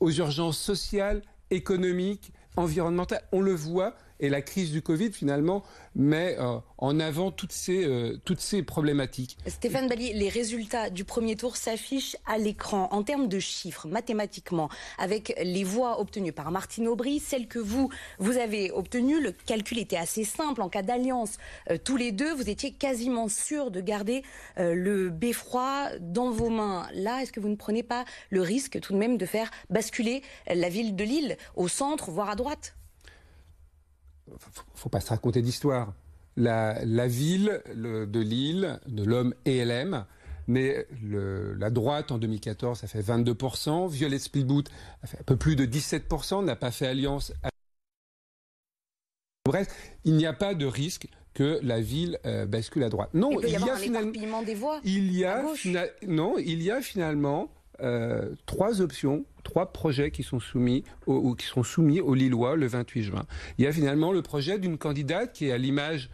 aux 0.00 0.10
urgences 0.10 0.58
sociales, 0.58 1.22
économiques, 1.50 2.32
environnementales. 2.56 3.22
On 3.32 3.40
le 3.40 3.52
voit, 3.52 3.94
et 4.20 4.28
la 4.28 4.42
crise 4.42 4.70
du 4.70 4.82
Covid, 4.82 5.12
finalement, 5.12 5.64
met 5.96 6.36
euh, 6.38 6.58
en 6.78 7.00
avant 7.00 7.30
toutes 7.30 7.52
ces, 7.52 7.84
euh, 7.84 8.20
toutes 8.24 8.40
ces 8.40 8.62
problématiques. 8.62 9.36
Stéphane 9.46 9.88
Bali, 9.88 10.12
les 10.12 10.28
résultats 10.28 10.90
du 10.90 11.04
premier 11.04 11.36
tour 11.36 11.56
s'affichent 11.56 12.16
à 12.26 12.38
l'écran 12.38 12.88
en 12.92 13.02
termes 13.02 13.28
de 13.28 13.38
chiffres, 13.38 13.88
mathématiquement, 13.88 14.68
avec 14.98 15.34
les 15.42 15.64
voix 15.64 16.00
obtenues 16.00 16.32
par 16.32 16.50
Martine 16.52 16.86
Aubry, 16.86 17.18
celles 17.18 17.48
que 17.48 17.58
vous, 17.58 17.90
avez 18.20 18.70
obtenues. 18.70 19.20
Le 19.20 19.32
calcul 19.32 19.78
était 19.78 19.96
assez 19.96 20.24
simple. 20.24 20.62
En 20.62 20.68
cas 20.68 20.82
d'alliance, 20.82 21.38
euh, 21.70 21.78
tous 21.82 21.96
les 21.96 22.12
deux, 22.12 22.32
vous 22.34 22.48
étiez 22.48 22.72
quasiment 22.72 23.28
sûr 23.28 23.70
de 23.70 23.80
garder 23.80 24.22
le 24.56 25.08
beffroi 25.08 25.90
dans 26.00 26.30
vos 26.30 26.50
mains. 26.50 26.86
Là, 26.94 27.22
est-ce 27.22 27.32
que 27.32 27.40
vous 27.40 27.48
ne 27.48 27.56
prenez 27.56 27.82
pas 27.82 28.04
le 28.28 28.42
risque 28.42 28.78
tout 28.80 28.92
de 28.92 28.98
même 28.98 29.16
de 29.16 29.26
faire 29.26 29.50
basculer 29.70 30.22
la 30.46 30.68
ville 30.68 30.94
de 30.94 31.04
Lille 31.04 31.36
au 31.56 31.68
centre, 31.68 32.10
voire 32.10 32.30
à 32.30 32.36
droite? 32.36 32.74
Faut 34.74 34.88
pas 34.88 35.00
se 35.00 35.10
raconter 35.10 35.42
d'histoire. 35.42 35.94
La, 36.36 36.84
la, 36.84 37.06
ville 37.06 37.60
le, 37.74 38.06
de 38.06 38.20
Lille, 38.20 38.80
de 38.86 39.04
l'homme 39.04 39.34
ELM, 39.44 40.06
mais 40.46 40.86
le, 41.02 41.54
la 41.54 41.70
droite 41.70 42.12
en 42.12 42.18
2014, 42.18 42.78
ça 42.78 42.86
fait 42.86 43.00
22%. 43.00 43.90
Violet 43.90 44.18
Spielboot 44.18 44.70
a 45.02 45.06
fait 45.06 45.20
un 45.20 45.24
peu 45.24 45.36
plus 45.36 45.56
de 45.56 45.66
17%, 45.66 46.44
n'a 46.44 46.56
pas 46.56 46.70
fait 46.70 46.86
alliance. 46.86 47.32
À... 47.42 47.50
Bref, 49.44 49.68
il 50.04 50.14
n'y 50.14 50.26
a 50.26 50.32
pas 50.32 50.54
de 50.54 50.66
risque 50.66 51.08
que 51.34 51.58
la 51.62 51.80
ville 51.80 52.18
bascule 52.48 52.84
à 52.84 52.88
droite. 52.88 53.10
Non, 53.14 53.40
il, 53.40 53.50
y, 53.50 53.56
a 53.56 53.76
finalement 53.76 54.42
des 54.42 54.54
voix. 54.54 54.80
Il 54.84 55.14
y 55.14 55.24
a 55.24 55.44
non, 56.06 56.38
il 56.38 56.62
y 56.62 56.70
a 56.70 56.80
finalement 56.80 57.50
trois 58.46 58.80
options, 58.80 59.24
trois 59.42 59.72
projets 59.72 60.10
qui 60.10 60.22
sont 60.22 60.40
soumis 60.40 60.84
ou 61.06 61.34
qui 61.34 61.46
soumis 61.46 62.00
aux 62.00 62.14
Lillois 62.14 62.56
le 62.56 62.66
28 62.66 63.02
juin. 63.02 63.24
Il 63.58 63.64
y 63.64 63.68
a 63.68 63.72
finalement 63.72 64.12
le 64.12 64.22
projet 64.22 64.58
d'une 64.58 64.78
candidate 64.78 65.32
qui 65.32 65.46
est 65.46 65.52
à 65.52 65.58
l'image 65.58 66.10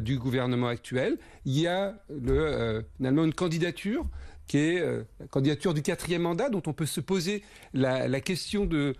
du 0.00 0.18
gouvernement 0.18 0.68
actuel. 0.68 1.18
Il 1.44 1.58
y 1.58 1.66
a 1.66 1.94
le, 2.10 2.84
finalement 2.96 3.24
une 3.24 3.34
candidature 3.34 4.06
qui 4.46 4.58
est 4.58 4.80
euh, 4.80 5.02
la 5.20 5.26
candidature 5.26 5.74
du 5.74 5.82
quatrième 5.82 6.22
mandat, 6.22 6.50
dont 6.50 6.62
on 6.66 6.72
peut 6.72 6.86
se 6.86 7.00
poser 7.00 7.42
la, 7.72 8.20
question 8.20 8.66
de, 8.66 8.94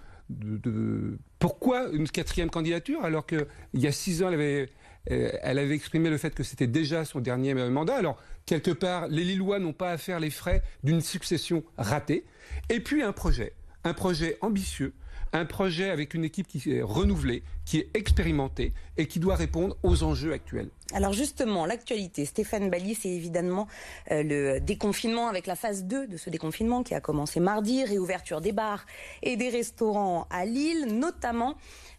pourquoi 1.38 1.88
une 1.92 2.08
quatrième 2.08 2.50
candidature, 2.50 3.04
alors 3.04 3.26
qu'il 3.26 3.46
y 3.74 3.86
a 3.86 3.92
six 3.92 4.22
ans, 4.22 4.28
elle 4.28 4.34
avait, 4.34 4.62
euh, 4.62 4.66
elle 5.06 5.58
avait 5.58 5.74
exprimé 5.74 6.10
le 6.10 6.18
fait 6.18 6.34
que 6.34 6.42
c'était 6.42 6.66
déjà 6.66 7.04
son 7.04 7.20
dernier 7.20 7.54
mandat. 7.54 7.96
Alors, 7.96 8.22
quelque 8.46 8.70
part, 8.70 9.08
les 9.08 9.24
Lillois 9.24 9.58
n'ont 9.58 9.72
pas 9.72 9.90
à 9.90 9.98
faire 9.98 10.20
les 10.20 10.30
frais 10.30 10.62
d'une 10.84 11.00
succession 11.00 11.64
ratée. 11.76 12.24
Et 12.68 12.80
puis 12.80 13.02
un 13.02 13.12
projet, 13.12 13.54
un 13.84 13.94
projet 13.94 14.38
ambitieux, 14.40 14.92
un 15.32 15.44
projet 15.44 15.90
avec 15.90 16.14
une 16.14 16.24
équipe 16.24 16.46
qui 16.46 16.72
est 16.72 16.82
renouvelée, 16.82 17.42
qui 17.64 17.78
est 17.78 17.90
expérimentée 17.94 18.72
et 18.96 19.06
qui 19.06 19.20
doit 19.20 19.36
répondre 19.36 19.76
aux 19.82 20.02
enjeux 20.02 20.32
actuels. 20.32 20.68
Alors 20.92 21.12
justement, 21.12 21.64
l'actualité, 21.64 22.24
Stéphane 22.26 22.68
Bali, 22.68 22.94
c'est 22.94 23.08
évidemment 23.08 23.66
euh, 24.10 24.22
le 24.22 24.60
déconfinement 24.60 25.28
avec 25.28 25.46
la 25.46 25.56
phase 25.56 25.84
2 25.84 26.06
de 26.06 26.16
ce 26.16 26.28
déconfinement 26.28 26.82
qui 26.82 26.94
a 26.94 27.00
commencé 27.00 27.40
mardi, 27.40 27.84
réouverture 27.84 28.40
des 28.40 28.52
bars 28.52 28.84
et 29.22 29.36
des 29.36 29.48
restaurants 29.48 30.26
à 30.30 30.44
Lille, 30.44 30.86
notamment 30.90 31.56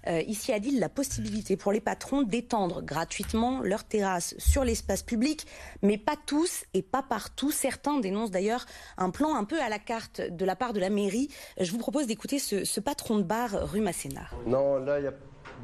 euh, 0.07 0.21
ici 0.27 0.51
à 0.51 0.59
Lille 0.59 0.79
la 0.79 0.89
possibilité 0.89 1.57
pour 1.57 1.71
les 1.71 1.81
patrons 1.81 2.21
d'étendre 2.21 2.83
gratuitement 2.83 3.61
leurs 3.61 3.85
terrasses 3.85 4.35
sur 4.37 4.63
l'espace 4.63 5.01
public, 5.01 5.47
mais 5.81 5.97
pas 5.97 6.15
tous 6.27 6.65
et 6.73 6.83
pas 6.83 7.01
partout. 7.01 7.51
Certains 7.51 7.99
dénoncent 7.99 8.31
d'ailleurs 8.31 8.65
un 8.97 9.09
plan 9.09 9.35
un 9.35 9.45
peu 9.45 9.59
à 9.59 9.69
la 9.69 9.79
carte 9.79 10.21
de 10.21 10.45
la 10.45 10.55
part 10.55 10.73
de 10.73 10.79
la 10.79 10.89
mairie. 10.89 11.29
Je 11.59 11.71
vous 11.71 11.79
propose 11.79 12.05
d'écouter 12.05 12.37
ce, 12.37 12.79
patron 12.79 13.17
de 13.17 13.23
bar 13.23 13.51
rue 13.71 13.79
Masséna. 13.79 14.27
Non, 14.45 14.77
là, 14.77 14.99
il 14.99 15.03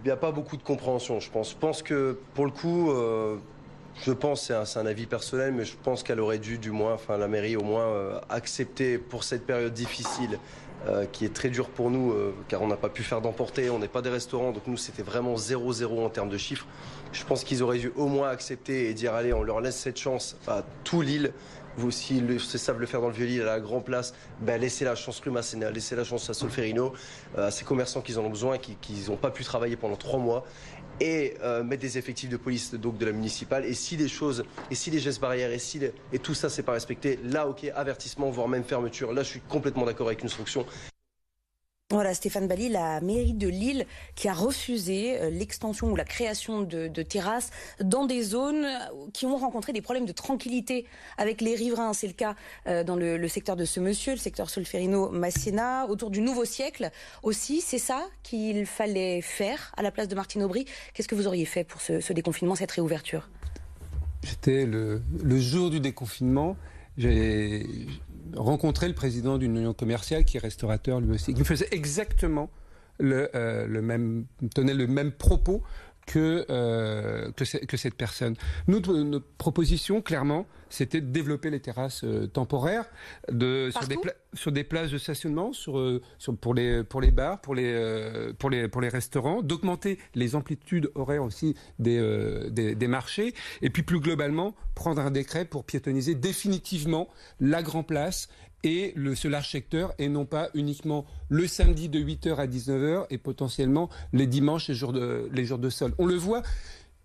n'y 0.05 0.11
a, 0.11 0.17
pas 0.17 0.31
beaucoup 0.31 0.57
de 0.57 0.63
compréhension, 0.63 1.19
je 1.19 1.29
pense. 1.29 1.51
Je 1.51 1.57
pense 1.57 1.81
que 1.81 2.17
pour 2.33 2.45
le 2.45 2.51
coup... 2.51 2.91
Euh, 2.91 3.37
je 4.05 4.13
pense, 4.13 4.49
c'est 4.49 4.79
un, 4.79 4.85
avis 4.85 5.07
personnel, 5.07 5.51
mais 5.51 5.65
je 5.65 5.75
pense 5.75 6.03
qu'elle 6.03 6.21
aurait 6.21 6.37
dû, 6.37 6.57
du 6.57 6.71
moins, 6.71 6.93
enfin 6.93 7.17
la 7.17 7.27
mairie 7.27 7.57
au 7.57 7.63
moins, 7.63 7.83
euh, 7.83 8.17
accepter 8.29 8.97
pour 8.97 9.25
cette 9.25 9.45
période 9.45 9.73
difficile 9.73 10.39
euh, 10.87 11.05
qui 11.05 11.25
est 11.25 11.33
très 11.33 11.49
dur 11.49 11.67
pour 11.67 11.91
nous 11.91 12.15
car 12.47 12.61
on 12.61 12.67
n'a 12.67 12.77
pas 12.77 12.87
pu 12.87 13.03
faire 13.03 13.19
d'emporter, 13.19 13.69
on 13.69 13.77
n'est 13.77 13.89
pas 13.89 14.01
des 14.01 14.09
restaurants, 14.09 14.53
donc 14.53 14.67
nous 14.67 14.77
c'était 14.77 15.03
vraiment 15.03 15.35
0-0 15.35 16.05
en 16.05 16.07
termes 16.07 16.29
de 16.29 16.37
chiffres. 16.37 16.65
Je 17.11 17.23
pense 17.23 17.43
qu'ils 17.43 17.63
auraient 17.63 17.79
dû 17.79 17.91
au 17.95 18.07
moins 18.07 18.29
accepter 18.29 18.89
et 18.89 18.93
dire 18.93 19.13
allez, 19.13 19.33
on 19.33 19.43
leur 19.43 19.61
laisse 19.61 19.77
cette 19.77 19.97
chance 19.97 20.37
à 20.47 20.63
tout 20.83 21.01
Lille. 21.01 21.33
Vous, 21.77 21.91
s'ils 21.91 22.39
savent 22.41 22.79
le 22.79 22.85
faire 22.85 22.99
dans 22.99 23.07
le 23.07 23.13
Vieux-Lille, 23.13 23.41
à 23.41 23.45
la 23.45 23.59
Grand 23.59 23.79
Place, 23.79 24.13
ben, 24.41 24.59
laissez 24.59 24.83
la 24.83 24.95
chance 24.95 25.19
Rue 25.19 25.31
Masséna, 25.31 25.71
laissez 25.71 25.95
la 25.95 26.03
chance 26.03 26.29
à 26.29 26.33
Solferino, 26.33 26.93
euh, 27.37 27.47
à 27.47 27.51
ces 27.51 27.63
commerçants 27.63 28.01
qui 28.01 28.17
en 28.17 28.25
ont 28.25 28.29
besoin, 28.29 28.57
qui 28.57 28.77
n'ont 29.07 29.15
pas 29.15 29.31
pu 29.31 29.43
travailler 29.43 29.77
pendant 29.77 29.95
trois 29.95 30.19
mois 30.19 30.45
et 30.99 31.35
euh, 31.43 31.63
mettre 31.63 31.81
des 31.81 31.97
effectifs 31.97 32.29
de 32.29 32.37
police 32.37 32.73
donc 32.73 32.97
de 32.97 33.05
la 33.05 33.11
municipale. 33.11 33.65
Et 33.65 33.73
si 33.73 33.97
les 33.97 34.07
choses, 34.07 34.43
et 34.69 34.75
si 34.75 34.91
les 34.91 34.99
gestes 34.99 35.21
barrières, 35.21 35.51
et 35.51 35.59
si 35.59 35.79
et 36.11 36.19
tout 36.19 36.33
ça 36.33 36.49
c'est 36.49 36.63
pas 36.63 36.73
respecté, 36.73 37.19
là 37.23 37.47
ok, 37.47 37.71
avertissement, 37.75 38.29
voire 38.29 38.47
même 38.47 38.63
fermeture. 38.63 39.13
Là, 39.13 39.23
je 39.23 39.29
suis 39.29 39.41
complètement 39.41 39.85
d'accord 39.85 40.07
avec 40.07 40.21
une 40.21 40.27
instruction. 40.27 40.65
Voilà, 41.91 42.13
Stéphane 42.13 42.47
Bali, 42.47 42.69
la 42.69 43.01
mairie 43.01 43.33
de 43.33 43.47
Lille 43.47 43.87
qui 44.13 44.27
a 44.27 44.33
refusé 44.33 45.19
euh, 45.19 45.31
l'extension 45.31 45.89
ou 45.89 45.95
la 45.95 46.03
création 46.03 46.61
de, 46.61 46.87
terrasses 47.01 47.49
dans 47.81 48.05
des 48.05 48.21
zones 48.21 48.67
qui 49.11 49.25
ont 49.25 49.37
rencontré 49.37 49.73
des 49.73 49.81
problèmes 49.81 50.05
de 50.05 50.11
tranquillité 50.11 50.85
avec 51.17 51.41
les 51.41 51.55
riverains. 51.55 51.93
C'est 51.93 52.05
le 52.05 52.13
cas 52.13 52.35
euh, 52.67 52.83
dans 52.83 52.95
le, 52.95 53.27
secteur 53.27 53.55
de 53.55 53.65
ce 53.65 53.79
monsieur, 53.79 54.11
le 54.11 54.19
secteur 54.19 54.51
Solferino-Massiena, 54.51 55.87
autour 55.87 56.11
du 56.11 56.21
nouveau 56.21 56.45
siècle 56.45 56.91
aussi. 57.23 57.59
C'est 57.59 57.79
ça 57.79 58.05
qu'il 58.21 58.67
fallait 58.67 59.21
faire 59.23 59.73
à 59.75 59.81
la 59.81 59.89
place 59.89 60.07
de 60.07 60.13
Martine 60.13 60.43
Aubry. 60.43 60.65
Qu'est-ce 60.93 61.07
que 61.07 61.15
vous 61.15 61.25
auriez 61.25 61.45
fait 61.45 61.63
pour 61.63 61.81
ce, 61.81 62.13
déconfinement, 62.13 62.53
cette 62.53 62.71
réouverture? 62.71 63.27
J'étais 64.21 64.67
le, 64.67 65.01
le 65.23 65.39
jour 65.39 65.71
du 65.71 65.79
déconfinement. 65.79 66.55
J'ai 66.99 67.65
rencontré 68.35 68.87
le 68.87 68.93
président 68.93 69.37
d'une 69.37 69.57
union 69.57 69.73
commerciale 69.73 70.25
qui 70.25 70.37
est 70.37 70.39
restaurateur 70.39 70.99
lui 70.99 71.11
aussi, 71.11 71.33
qui 71.33 71.43
faisait 71.43 71.67
exactement 71.71 72.49
euh, 73.01 73.65
le 73.67 73.81
même, 73.81 74.25
tenait 74.53 74.73
le 74.73 74.87
même 74.87 75.11
propos 75.11 75.63
que, 76.09 76.43
euh, 76.49 77.31
que, 77.33 77.77
cette 77.77 77.93
personne. 77.93 78.35
Notre 78.67 79.19
proposition, 79.37 80.01
clairement, 80.01 80.47
c'était 80.69 81.01
de 81.01 81.11
développer 81.11 81.51
les 81.51 81.59
terrasses 81.59 82.03
euh, 82.03 82.25
temporaires 82.25 82.85
de, 83.31 83.69
sur, 83.71 83.87
des 83.87 83.97
sur 84.33 84.51
des 84.51 84.63
places 84.63 84.89
de 84.89 84.97
stationnement, 84.97 85.53
sur, 85.53 85.77
euh, 85.77 86.01
sur, 86.17 86.35
pour, 86.35 86.55
les, 86.55 86.83
pour 86.83 86.99
les 86.99 87.11
bars, 87.11 87.39
pour 87.41 87.53
les, 87.53 88.33
pour 88.39 88.49
les, 88.49 88.67
pour 88.67 88.81
les 88.81 88.89
restaurants, 88.89 89.43
d'augmenter 89.43 89.99
les 90.15 90.35
amplitudes 90.35 90.89
horaires 90.95 91.23
aussi 91.23 91.55
des, 91.77 91.99
des, 92.49 92.73
des, 92.73 92.87
marchés, 92.87 93.35
et 93.61 93.69
puis 93.69 93.83
plus 93.83 93.99
globalement, 93.99 94.55
prendre 94.73 95.01
un 95.01 95.11
décret 95.11 95.45
pour 95.45 95.63
piétoniser 95.63 96.15
définitivement 96.15 97.07
la 97.39 97.61
Grand 97.61 97.83
Place 97.83 98.29
et 98.63 98.93
le, 98.95 99.15
ce 99.15 99.27
large 99.27 99.49
secteur 99.49 99.93
et 99.97 100.09
non 100.09 100.25
pas 100.25 100.49
uniquement 100.53 101.05
le 101.29 101.47
samedi 101.47 101.89
de 101.89 101.99
8h 101.99 102.35
à 102.35 102.47
19h 102.47 103.05
et 103.09 103.17
potentiellement 103.17 103.89
les 104.13 104.27
dimanches 104.27 104.69
et 104.69 104.73
jours 104.73 104.93
de, 104.93 105.29
les 105.31 105.45
jours 105.45 105.59
de 105.59 105.69
sol. 105.69 105.93
On 105.97 106.05
le 106.05 106.15
voit, 106.15 106.43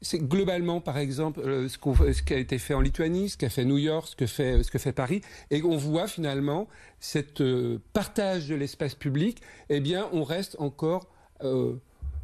c'est 0.05 0.19
globalement, 0.19 0.81
par 0.81 0.99
exemple, 0.99 1.41
euh, 1.41 1.69
ce, 1.69 1.79
ce, 2.13 2.23
qui 2.23 2.35
a 2.35 2.39
été 2.39 2.59
fait 2.59 2.75
en 2.75 2.81
Lituanie, 2.81 3.31
ce 3.31 3.37
qu'a 3.37 3.49
fait 3.49 3.65
New 3.65 3.79
York, 3.79 4.09
ce 4.09 4.17
que 4.17 4.27
fait, 4.27 4.63
ce 4.63 4.71
que 4.71 4.79
fait 4.79 4.93
Paris, 4.93 5.23
et 5.51 5.63
on 5.63 5.77
voit 5.77 6.07
finalement 6.07 6.69
cette 7.01 7.41
euh, 7.41 7.79
partage 7.93 8.49
de 8.49 8.55
l'espace 8.55 8.95
public. 8.95 9.41
Eh 9.71 9.81
bien, 9.81 10.09
on 10.13 10.23
reste 10.23 10.57
encore 10.59 11.09
euh, 11.43 11.75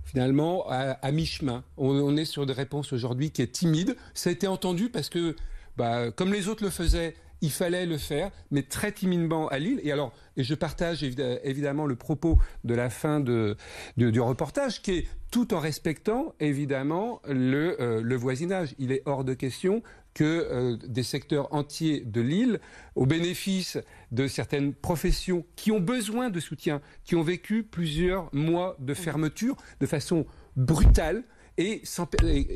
finalement 0.04 0.66
à, 0.68 1.12
mi-chemin. 1.12 1.64
On, 1.76 1.90
on, 1.90 2.16
est 2.16 2.24
sur 2.24 2.44
des 2.46 2.52
réponses 2.52 2.92
aujourd'hui 2.92 3.30
qui 3.30 3.42
est 3.42 3.52
timide. 3.52 3.96
Ça 4.14 4.30
a 4.30 4.32
été 4.32 4.46
entendu 4.46 4.90
parce 4.90 5.08
que, 5.08 5.36
bah, 5.76 6.10
comme 6.10 6.32
les 6.32 6.48
autres 6.48 6.64
le 6.64 6.70
faisaient, 6.70 7.14
il 7.40 7.50
fallait 7.50 7.86
le 7.86 7.98
faire, 7.98 8.30
mais 8.50 8.62
très 8.62 8.92
timidement 8.92 9.48
à 9.48 9.58
Lille. 9.58 9.80
Et 9.82 9.92
alors, 9.92 10.12
et 10.36 10.42
je 10.42 10.54
partage 10.54 11.02
évidemment 11.02 11.86
le 11.86 11.96
propos 11.96 12.38
de 12.64 12.74
la 12.74 12.90
fin 12.90 13.20
de, 13.20 13.56
du 13.96 14.20
reportage, 14.20 14.82
qui 14.82 14.92
est 14.92 15.08
tout 15.30 15.54
en 15.54 15.60
respectant 15.60 16.34
évidemment 16.40 17.20
le, 17.28 17.80
euh, 17.80 18.02
le 18.02 18.16
voisinage. 18.16 18.74
Il 18.78 18.92
est 18.92 19.02
hors 19.06 19.24
de 19.24 19.34
question 19.34 19.82
que 20.12 20.24
euh, 20.24 20.76
des 20.88 21.04
secteurs 21.04 21.54
entiers 21.54 22.00
de 22.00 22.20
l'île, 22.20 22.60
au 22.96 23.06
bénéfice 23.06 23.78
de 24.10 24.26
certaines 24.26 24.74
professions 24.74 25.44
qui 25.54 25.70
ont 25.70 25.80
besoin 25.80 26.30
de 26.30 26.40
soutien, 26.40 26.80
qui 27.04 27.14
ont 27.14 27.22
vécu 27.22 27.62
plusieurs 27.62 28.28
mois 28.34 28.76
de 28.80 28.92
fermeture 28.92 29.56
de 29.80 29.86
façon 29.86 30.26
brutale, 30.56 31.22
et 31.58 31.80
sans, 31.84 32.08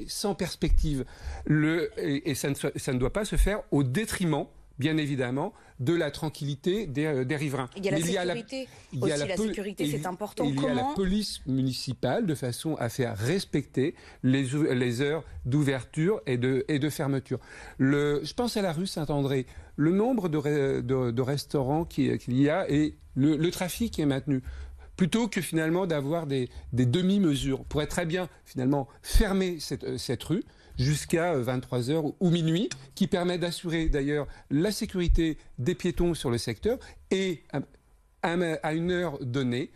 sans 0.07 0.35
perspective. 0.35 1.05
Le, 1.45 1.91
et, 1.99 2.35
ça, 2.35 2.49
ne, 2.49 2.55
ça 2.55 2.93
ne 2.93 2.99
doit 2.99 3.13
pas 3.13 3.25
se 3.25 3.37
faire 3.37 3.61
au 3.71 3.83
détriment 3.83 4.47
bien 4.79 4.97
évidemment, 4.97 5.53
de 5.81 5.93
la 5.93 6.11
tranquillité 6.11 6.87
des, 6.87 7.05
euh, 7.05 7.37
riverains. 7.37 7.69
Il 7.77 7.85
y 7.85 7.89
a 7.89 7.93
la 7.93 8.35
sécurité 8.35 8.69
aussi, 9.01 9.09
la, 9.09 9.37
sécurité, 9.37 9.91
c'est 9.91 10.07
important. 10.07 10.45
Il 10.45 10.61
y 10.61 10.67
a 10.67 10.75
la 10.75 10.93
police 10.95 11.41
municipale 11.47 12.27
de 12.27 12.35
façon 12.35 12.77
à 12.77 12.89
faire 12.89 13.17
respecter 13.17 13.95
les, 14.23 14.45
les 14.75 15.01
heures 15.01 15.25
d'ouverture 15.45 16.21
et 16.27 16.39
de, 16.39 16.65
et 16.69 16.79
de 16.79 16.91
fermeture. 16.91 17.39
Le, 17.79 18.21
je 18.25 18.35
pense 18.35 18.57
à 18.57 18.63
la 18.63 18.73
rue 18.73 18.87
Saint-André. 18.87 19.47
Le 19.77 19.91
nombre 19.91 20.29
de, 20.29 20.81
de, 20.81 21.23
restaurants 21.23 21.85
qu'il 21.85 22.19
y 22.29 22.49
a 22.49 22.71
et 22.71 22.97
le, 23.17 23.37
le 23.37 23.51
trafic 23.51 23.99
est 23.99 24.07
maintenu 24.07 24.43
plutôt 24.97 25.29
que 25.29 25.41
finalement 25.41 25.87
d'avoir 25.87 26.27
des, 26.27 26.49
des 26.73 26.87
demi-mesures. 26.87 27.61
On 27.61 27.65
pourrait 27.65 27.87
très 27.87 28.07
bien 28.07 28.29
finalement 28.45 28.89
fermer 29.03 29.59
cette, 29.61 29.85
euh, 29.85 29.99
cette 29.99 30.23
rue, 30.23 30.45
jusqu'à 30.79 31.39
23h 31.39 31.93
euh, 31.93 32.13
ou 32.21 32.31
minuit, 32.31 32.69
qui 32.95 33.07
permet 33.07 33.39
d'assurer 33.39 33.89
d'ailleurs 33.89 34.27
la 34.51 34.73
sécurité 34.73 35.39
des 35.59 35.75
piétons 35.75 36.15
sur 36.15 36.31
le 36.31 36.39
secteur 36.39 36.79
et 37.11 37.43
à 38.23 38.73
une 38.73 38.91
heure 38.91 39.19
donnée, 39.21 39.71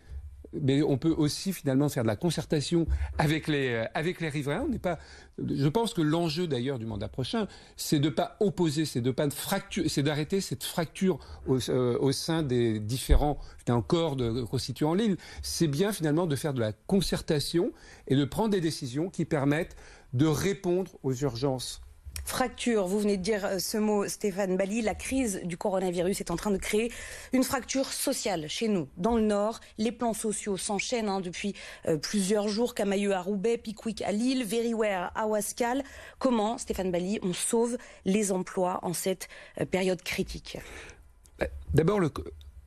mais 0.53 0.81
on 0.81 0.97
peut 0.97 1.13
aussi 1.15 1.53
finalement 1.53 1.89
faire 1.89 2.03
de 2.03 2.07
la 2.07 2.15
concertation 2.15 2.87
avec 3.17 3.47
les 3.47 3.69
euh, 3.69 3.85
avec 3.93 4.19
les 4.19 4.29
riverains. 4.29 4.65
Pas. 4.81 4.97
Je 5.37 5.67
pense 5.67 5.93
que 5.93 6.01
l'enjeu 6.01 6.47
d'ailleurs 6.47 6.79
du 6.79 6.85
mandat 6.85 7.07
prochain, 7.07 7.47
c'est 7.77 7.99
de 7.99 8.09
pas 8.09 8.35
opposer, 8.39 8.85
c'est 8.85 9.01
de 9.01 9.11
pas 9.11 9.29
fracture, 9.29 9.83
c'est 9.87 10.03
d'arrêter 10.03 10.41
cette 10.41 10.63
fracture 10.63 11.19
au, 11.47 11.59
euh, 11.69 11.97
au, 11.99 12.11
sein 12.11 12.43
des 12.43 12.79
différents 12.79 13.37
corps 13.87 14.15
de 14.15 14.41
constituants 14.43 14.95
l'île. 14.95 15.17
C'est 15.43 15.67
bien 15.67 15.91
finalement 15.91 16.25
de 16.25 16.35
faire 16.35 16.53
de 16.53 16.59
la 16.59 16.73
concertation 16.73 17.71
et 18.07 18.15
de 18.15 18.25
prendre 18.25 18.49
des 18.49 18.61
décisions 18.61 19.09
qui 19.09 19.25
permettent 19.25 19.75
de 20.13 20.25
répondre 20.25 20.91
aux 21.03 21.13
urgences 21.13 21.81
Fracture, 22.29 22.85
vous 22.85 22.99
venez 22.99 23.17
de 23.17 23.23
dire 23.23 23.43
euh, 23.43 23.57
ce 23.57 23.77
mot, 23.77 24.07
Stéphane 24.07 24.55
Bali. 24.55 24.83
La 24.83 24.93
crise 24.93 25.41
du 25.45 25.57
coronavirus 25.57 26.21
est 26.21 26.29
en 26.29 26.35
train 26.35 26.51
de 26.51 26.57
créer 26.57 26.91
une 27.33 27.43
fracture 27.43 27.91
sociale 27.91 28.47
chez 28.47 28.67
nous. 28.67 28.87
Dans 28.97 29.15
le 29.15 29.23
Nord, 29.23 29.59
les 29.79 29.91
plans 29.91 30.13
sociaux 30.13 30.55
s'enchaînent 30.55 31.09
hein, 31.09 31.21
depuis 31.21 31.55
euh, 31.87 31.97
plusieurs 31.97 32.47
jours. 32.47 32.75
Camailleux 32.75 33.13
à 33.13 33.21
Roubaix, 33.21 33.57
Pickwick 33.57 34.03
à 34.03 34.11
Lille, 34.11 34.45
Veryware 34.45 35.11
à 35.15 35.25
Wascal. 35.25 35.83
Comment, 36.19 36.59
Stéphane 36.59 36.91
Bali, 36.91 37.19
on 37.23 37.33
sauve 37.33 37.77
les 38.05 38.31
emplois 38.31 38.79
en 38.83 38.93
cette 38.93 39.27
euh, 39.59 39.65
période 39.65 40.03
critique? 40.03 40.59
Bah, 41.39 41.47
D'abord, 41.73 41.99
le, 41.99 42.11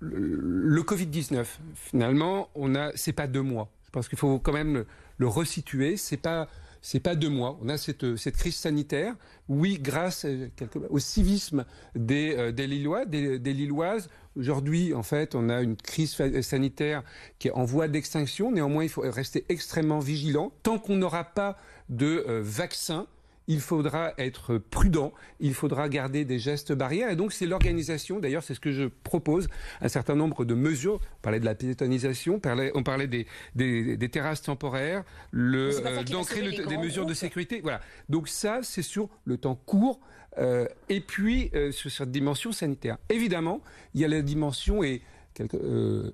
le, 0.00 0.82
Covid-19, 0.82 1.46
finalement, 1.76 2.48
on 2.56 2.74
a, 2.74 2.90
c'est 2.96 3.12
pas 3.12 3.28
deux 3.28 3.42
mois. 3.42 3.70
Je 3.84 3.90
pense 3.90 4.08
qu'il 4.08 4.18
faut 4.18 4.40
quand 4.40 4.52
même 4.52 4.74
le, 4.74 4.86
le 5.18 5.28
resituer. 5.28 5.96
C'est 5.96 6.16
pas 6.16 6.48
c'est 6.82 7.00
pas 7.00 7.14
deux 7.14 7.28
mois. 7.28 7.58
On 7.62 7.68
a 7.68 7.78
cette, 7.78 8.16
cette 8.16 8.36
crise 8.36 8.56
sanitaire. 8.56 9.14
Oui, 9.48 9.78
grâce 9.80 10.24
euh, 10.24 10.48
au 10.90 10.98
civisme 10.98 11.64
des, 11.94 12.34
euh, 12.36 12.52
des 12.52 12.66
Lillois, 12.66 13.06
des, 13.06 13.38
des 13.38 13.52
Lilloises. 13.54 14.08
Aujourd'hui, 14.36 14.92
en 14.92 15.02
fait, 15.02 15.34
on 15.34 15.48
a 15.48 15.62
une 15.62 15.76
crise 15.76 16.16
sanitaire 16.42 17.04
qui 17.38 17.48
est 17.48 17.52
en 17.52 17.64
voie 17.64 17.86
d'extinction. 17.86 18.50
Néanmoins, 18.50 18.82
il 18.82 18.90
faut 18.90 19.02
rester 19.02 19.44
extrêmement 19.48 20.00
vigilant. 20.00 20.52
Tant 20.62 20.78
qu'on 20.78 20.96
n'aura 20.96 21.24
pas 21.24 21.56
de 21.88 22.24
euh, 22.28 22.40
vaccin, 22.42 23.06
il 23.52 23.60
faudra 23.60 24.14
être 24.16 24.56
prudent, 24.56 25.12
il 25.38 25.52
faudra 25.52 25.90
garder 25.90 26.24
des 26.24 26.38
gestes 26.38 26.72
barrières. 26.72 27.10
Et 27.10 27.16
donc, 27.16 27.32
c'est 27.32 27.44
l'organisation, 27.44 28.18
d'ailleurs, 28.18 28.42
c'est 28.42 28.54
ce 28.54 28.60
que 28.60 28.72
je 28.72 28.84
propose, 28.84 29.48
un 29.82 29.88
certain 29.88 30.14
nombre 30.14 30.46
de 30.46 30.54
mesures. 30.54 31.00
On 31.18 31.20
parlait 31.20 31.40
de 31.40 31.44
la 31.44 31.54
piétonisation, 31.54 32.36
on 32.74 32.82
parlait, 32.82 33.06
des, 33.06 33.26
des, 33.54 34.08
terrasses 34.08 34.40
temporaires, 34.40 35.04
le, 35.32 35.70
d'ancrer 36.10 36.40
des 36.66 36.76
mesures 36.78 37.04
de 37.04 37.12
sécurité. 37.12 37.60
Voilà. 37.62 37.82
Donc 38.08 38.28
ça, 38.28 38.60
c'est 38.62 38.82
sur 38.82 39.10
le 39.26 39.36
temps 39.36 39.54
court. 39.54 40.00
Euh, 40.38 40.66
et 40.88 41.00
puis, 41.00 41.50
euh, 41.54 41.72
sur 41.72 41.90
cette 41.90 42.10
dimension 42.10 42.52
sanitaire. 42.52 42.96
Évidemment, 43.10 43.60
il 43.92 44.00
y 44.00 44.04
a 44.06 44.08
la 44.08 44.22
dimension, 44.22 44.82
et 44.82 45.02
quelque, 45.34 45.56
euh, 45.56 46.12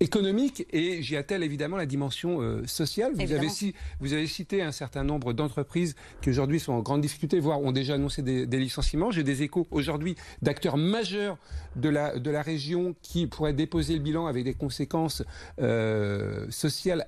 économique 0.00 0.66
et 0.72 1.02
j'y 1.02 1.16
attelle 1.16 1.42
évidemment 1.42 1.76
la 1.76 1.86
dimension 1.86 2.40
euh, 2.40 2.66
sociale. 2.66 3.12
Vous 3.14 3.32
avez, 3.32 3.48
si, 3.48 3.74
vous 4.00 4.12
avez, 4.12 4.26
cité 4.26 4.62
un 4.62 4.72
certain 4.72 5.04
nombre 5.04 5.32
d'entreprises 5.32 5.94
qui 6.22 6.30
aujourd'hui 6.30 6.60
sont 6.60 6.72
en 6.72 6.80
grande 6.80 7.00
difficulté, 7.00 7.40
voire 7.40 7.60
ont 7.60 7.72
déjà 7.72 7.94
annoncé 7.94 8.22
des, 8.22 8.46
des 8.46 8.58
licenciements. 8.58 9.10
J'ai 9.10 9.24
des 9.24 9.42
échos 9.42 9.66
aujourd'hui 9.70 10.16
d'acteurs 10.42 10.76
majeurs 10.76 11.38
de 11.76 11.88
la, 11.88 12.18
de 12.18 12.30
la 12.30 12.42
région 12.42 12.94
qui 13.02 13.26
pourraient 13.26 13.52
déposer 13.52 13.94
le 13.94 14.00
bilan 14.00 14.26
avec 14.26 14.44
des 14.44 14.54
conséquences 14.54 15.22
euh, 15.60 16.46
sociales 16.50 17.06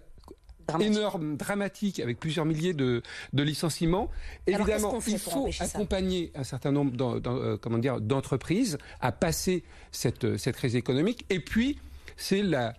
énorme, 0.80 1.36
dramatique, 1.36 2.00
avec 2.00 2.18
plusieurs 2.18 2.44
milliers 2.44 2.74
de, 2.74 3.02
de 3.32 3.42
licenciements. 3.42 4.10
Évidemment, 4.46 4.98
il 5.06 5.18
faut 5.18 5.48
accompagner 5.60 6.32
un 6.34 6.44
certain 6.44 6.72
nombre 6.72 7.20
euh, 7.26 8.00
d'entreprises 8.00 8.78
à 9.00 9.12
passer 9.12 9.64
cette, 9.92 10.36
cette 10.36 10.56
crise 10.56 10.76
économique. 10.76 11.24
Et 11.30 11.40
puis, 11.40 11.78
c'est 12.16 12.42
la, 12.42 12.74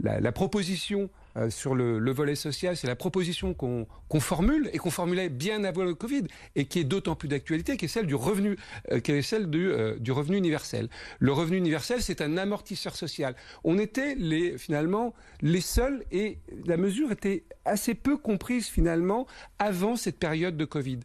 la, 0.00 0.20
la 0.20 0.32
proposition 0.32 1.10
euh, 1.36 1.50
sur 1.50 1.74
le, 1.74 1.98
le, 1.98 2.12
volet 2.12 2.34
social, 2.34 2.76
c'est 2.76 2.86
la 2.86 2.96
proposition 2.96 3.54
qu'on 3.54 3.86
formule 4.20 4.68
et 4.72 4.78
qu'on 4.78 4.90
formulait 4.90 5.28
bien 5.28 5.64
avant 5.64 5.84
le 5.84 5.94
Covid 5.94 6.24
et 6.56 6.66
qui 6.66 6.80
est 6.80 6.84
d'autant 6.84 7.14
plus 7.14 7.28
d'actualité, 7.28 7.76
qui 7.76 7.86
est 7.86 7.88
celle 7.88 8.06
du 8.06 8.14
revenu, 8.14 8.56
euh, 8.90 9.22
celle 9.22 9.48
euh, 9.54 9.96
du, 9.98 10.12
revenu 10.12 10.36
universel. 10.36 10.88
Le 11.18 11.32
revenu 11.32 11.56
universel, 11.56 12.02
c'est 12.02 12.20
un 12.20 12.36
amortisseur 12.36 12.96
social. 12.96 13.34
On 13.64 13.78
était 13.78 14.14
les, 14.14 14.58
finalement 14.58 15.14
les 15.40 15.60
seuls 15.60 16.04
et 16.12 16.38
la 16.66 16.76
mesure 16.76 17.12
était 17.12 17.44
assez 17.64 17.94
peu 17.94 18.16
comprise 18.16 18.66
finalement 18.66 19.26
avant 19.58 19.96
cette 19.96 20.18
période 20.18 20.56
de 20.56 20.64
Covid. 20.64 21.00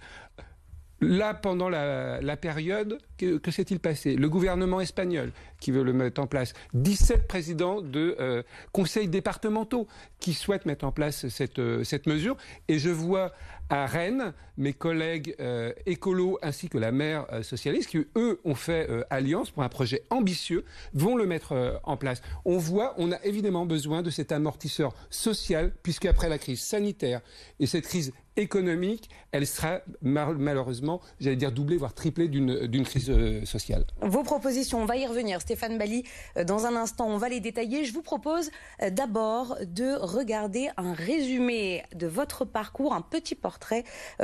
Là, 0.99 1.35
pendant 1.35 1.69
la, 1.69 2.37
période, 2.37 2.97
que, 3.17 3.37
que 3.37 3.51
s'est-il 3.51 3.79
passé? 3.79 4.15
Le 4.15 4.29
gouvernement 4.29 4.81
espagnol 4.81 5.31
qui 5.59 5.71
veut 5.71 5.83
le 5.83 5.93
mettre 5.93 6.19
en 6.21 6.27
place, 6.27 6.53
17 6.73 7.27
présidents 7.27 7.81
de 7.81 8.15
euh, 8.19 8.41
conseils 8.71 9.07
départementaux 9.07 9.87
qui 10.19 10.33
souhaitent 10.33 10.65
mettre 10.65 10.85
en 10.85 10.91
place 10.91 11.27
cette, 11.27 11.59
euh, 11.59 11.83
cette 11.83 12.07
mesure. 12.07 12.35
Et 12.67 12.79
je 12.79 12.89
vois 12.89 13.31
à 13.69 13.85
Rennes 13.85 14.33
mes 14.57 14.73
collègues 14.73 15.35
euh, 15.39 15.71
écolos 15.85 16.39
ainsi 16.41 16.67
que 16.69 16.77
la 16.77 16.91
maire 16.91 17.25
euh, 17.31 17.43
socialiste 17.43 17.89
qui, 17.89 18.05
eux, 18.15 18.41
ont 18.43 18.55
fait 18.55 18.89
euh, 18.89 19.03
alliance 19.09 19.51
pour 19.51 19.63
un 19.63 19.69
projet 19.69 20.03
ambitieux, 20.09 20.65
vont 20.93 21.15
le 21.15 21.25
mettre 21.25 21.51
euh, 21.53 21.77
en 21.83 21.97
place. 21.97 22.21
On 22.45 22.57
voit, 22.57 22.95
on 22.97 23.11
a 23.11 23.23
évidemment 23.23 23.65
besoin 23.65 24.01
de 24.01 24.09
cet 24.09 24.31
amortisseur 24.31 24.93
social 25.09 25.71
puisqu'après 25.83 26.29
la 26.29 26.37
crise 26.37 26.61
sanitaire 26.61 27.21
et 27.59 27.67
cette 27.67 27.85
crise 27.85 28.13
économique, 28.35 29.09
elle 29.31 29.47
sera 29.47 29.79
malheureusement, 30.01 31.01
j'allais 31.19 31.35
dire 31.35 31.51
doublée, 31.51 31.75
voire 31.75 31.95
triplée 31.95 32.27
d'une 32.27 32.83
crise 32.83 33.11
sociale. 33.45 33.83
Vos 34.01 34.21
propositions, 34.21 34.79
on 34.79 34.85
va 34.85 34.95
y 34.95 35.07
revenir, 35.07 35.41
Stéphane 35.41 35.79
Bali, 35.79 36.03
dans 36.45 36.67
un 36.67 36.75
instant, 36.75 37.07
on 37.07 37.17
va 37.17 37.29
les 37.29 37.39
détailler. 37.39 37.83
Je 37.83 37.93
vous 37.93 38.03
propose 38.03 38.51
d'abord 38.91 39.57
de 39.65 39.95
regarder 39.99 40.69
un 40.77 40.93
résumé 40.93 41.81
de 41.95 42.05
votre 42.05 42.45
parcours, 42.45 42.93
un 42.93 43.01
petit 43.01 43.33
portrait 43.33 43.56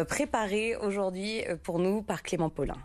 préparé 0.08 0.76
aujourd'hui 0.76 1.44
pour 1.64 1.80
nous 1.80 2.02
par 2.02 2.24
Clément 2.24 2.50
Paulin. 2.50 2.78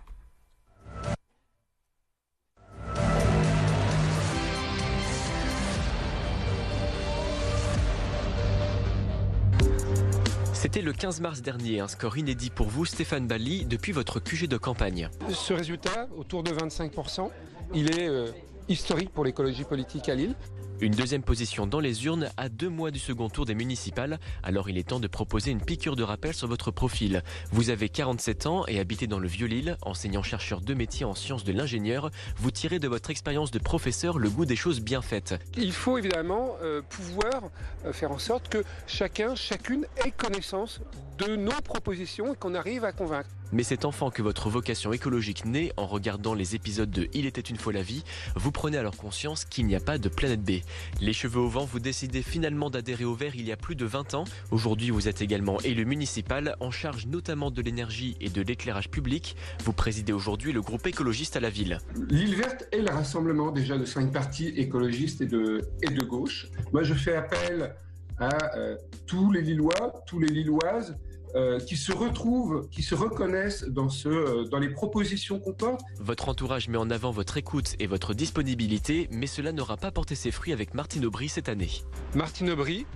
C'était 10.61 10.83
le 10.83 10.93
15 10.93 11.21
mars 11.21 11.41
dernier, 11.41 11.79
un 11.79 11.87
score 11.87 12.19
inédit 12.19 12.51
pour 12.51 12.67
vous, 12.67 12.85
Stéphane 12.85 13.29
Bali, 13.29 13.65
depuis 13.65 13.93
votre 13.93 14.19
QG 14.19 14.49
de 14.49 14.57
campagne. 14.57 15.09
Ce 15.31 15.53
résultat, 15.53 16.09
autour 16.17 16.43
de 16.43 16.51
25%, 16.51 17.31
il 17.75 17.97
est 17.97 18.09
euh, 18.09 18.33
historique 18.69 19.11
pour 19.11 19.25
l'écologie 19.25 19.63
politique 19.63 20.09
à 20.09 20.17
Lille. 20.17 20.35
Une 20.81 20.93
deuxième 20.93 21.25
position 21.25 21.67
dans 21.67 21.81
les 21.81 22.05
urnes 22.05 22.31
à 22.37 22.49
deux 22.49 22.69
mois 22.69 22.93
du 22.93 23.01
second 23.01 23.29
tour 23.29 23.45
des 23.45 23.57
municipales. 23.57 24.21
Alors 24.45 24.71
il 24.71 24.79
est 24.79 24.87
temps 24.87 25.01
de 25.01 25.09
proposer 25.09 25.51
une 25.51 25.61
piqûre 25.61 25.97
de 25.97 26.05
rappel 26.05 26.35
sur 26.35 26.47
votre 26.47 26.71
profil. 26.71 27.25
Vous 27.51 27.71
avez 27.71 27.89
47 27.89 28.47
ans 28.47 28.65
et 28.69 28.79
habitez 28.79 29.09
dans 29.09 29.19
le 29.19 29.27
Vieux-Lille, 29.27 29.77
enseignant-chercheur 29.83 30.61
de 30.61 30.75
métier 30.75 31.05
en 31.05 31.17
sciences 31.17 31.43
de 31.43 31.53
l'ingénieur. 31.53 32.13
Vous 32.37 32.53
tirez 32.53 32.79
de 32.79 32.87
votre 32.87 33.11
expérience 33.11 33.51
de 33.51 33.59
professeur 33.59 34.21
le 34.21 34.31
goût 34.31 34.47
des 34.47 34.55
choses 34.55 34.81
bien 34.81 35.03
faites. 35.03 35.35
Il 35.57 35.73
faut 35.73 35.99
évidemment 35.99 36.57
euh, 36.63 36.81
pouvoir 36.89 37.51
euh, 37.85 37.93
faire 37.93 38.13
en 38.13 38.19
sorte 38.19 38.49
que 38.49 38.63
chacun, 38.87 39.35
chacune 39.35 39.85
ait 40.05 40.13
connaissance 40.13 40.81
de 41.19 41.35
nos 41.35 41.61
propositions 41.65 42.35
et 42.35 42.37
qu'on 42.37 42.55
arrive 42.55 42.85
à 42.85 42.93
convaincre. 42.93 43.29
Mais 43.51 43.63
cet 43.63 43.85
enfant 43.85 44.11
que 44.11 44.23
votre 44.23 44.51
vocation 44.51 44.93
écologique 44.93 45.45
naît 45.47 45.73
en 45.77 45.87
regardant 45.87 46.35
les 46.35 46.55
épisodes 46.55 46.91
de 46.91 47.09
Il 47.15 47.25
était 47.25 47.41
une 47.41 47.57
fois 47.57 47.73
la 47.73 47.83
vie, 47.83 48.05
vous 48.37 48.53
prenez 48.53 48.77
alors 48.77 48.97
conscience 48.97 49.45
qu'il 49.45 49.67
n'y 49.67 49.75
a 49.75 49.81
pas 49.81 49.97
de 49.97 50.09
planète 50.09 50.43
B. 50.43 50.61
Les 51.01 51.13
cheveux 51.13 51.41
au 51.41 51.49
vent, 51.49 51.65
vous 51.65 51.81
décidez 51.81 52.23
finalement 52.23 52.71
d'adhérer 52.71 53.05
au 53.05 53.15
vert 53.15 53.35
il 53.35 53.47
y 53.47 53.53
a 53.53 53.57
plus 53.57 53.77
de 53.77 53.85
20 53.85 54.15
ans. 54.15 54.25
Aujourd'hui, 54.51 54.91
vous 54.91 55.09
êtes 55.09 55.23
également 55.23 55.61
élu 55.61 55.85
municipal, 55.85 56.57
en 56.61 56.71
charge 56.71 57.07
notamment 57.07 57.51
de 57.51 57.63
l'énergie 57.63 58.17
et 58.21 58.29
de 58.29 58.43
l'éclairage 58.43 58.91
public. 58.91 59.37
Vous 59.65 59.73
présidez 59.73 60.13
aujourd'hui 60.13 60.53
le 60.53 60.61
groupe 60.61 60.87
écologiste 60.87 61.37
à 61.37 61.41
la 61.41 61.51
ville. 61.51 61.79
L'île 62.11 62.35
verte 62.35 62.69
est 62.73 62.83
le 62.83 62.91
rassemblement 62.91 63.51
déjà 63.51 63.79
de 63.79 63.85
cinq 63.85 64.13
partis 64.13 64.49
écologistes 64.49 65.21
et 65.21 65.27
de, 65.27 66.05
gauche. 66.05 66.49
Moi, 66.73 66.83
je 66.83 66.95
fais 66.95 67.17
appel 67.17 67.75
à 68.19 68.57
euh, 68.57 68.77
tous 69.07 69.31
les 69.33 69.43
Lillois, 69.43 70.03
tous 70.07 70.19
les 70.19 70.29
Lilloises, 70.29 70.97
euh, 71.35 71.59
qui 71.61 71.77
se 71.77 71.93
retrouvent, 71.93 72.69
qui 72.71 72.83
se 72.83 72.95
reconnaissent 72.95 73.65
dans, 73.65 73.89
ce, 73.89 74.09
euh, 74.09 74.45
dans 74.45 74.59
les 74.59 74.71
propositions 74.71 75.39
qu'on 75.39 75.53
porte. 75.53 75.81
Votre 76.01 76.29
entourage 76.29 76.69
met 76.69 76.79
en 76.79 76.91
avant 76.91 77.11
votre 77.11 77.37
écoute 77.37 77.75
et 77.79 77.87
votre 77.87 78.15
disponibilité, 78.15 79.09
mais 79.11 79.27
cela 79.27 79.53
n'aura 79.53 79.77
pas 79.77 79.91
porté 79.91 80.15
ses 80.15 80.31
fruits 80.31 80.53
avec 80.53 80.75
Martine 80.75 81.05
Aubry 81.05 81.29
cette 81.29 81.49
année. 81.49 81.71
Martine 82.15 82.51
Aubry 82.51 82.87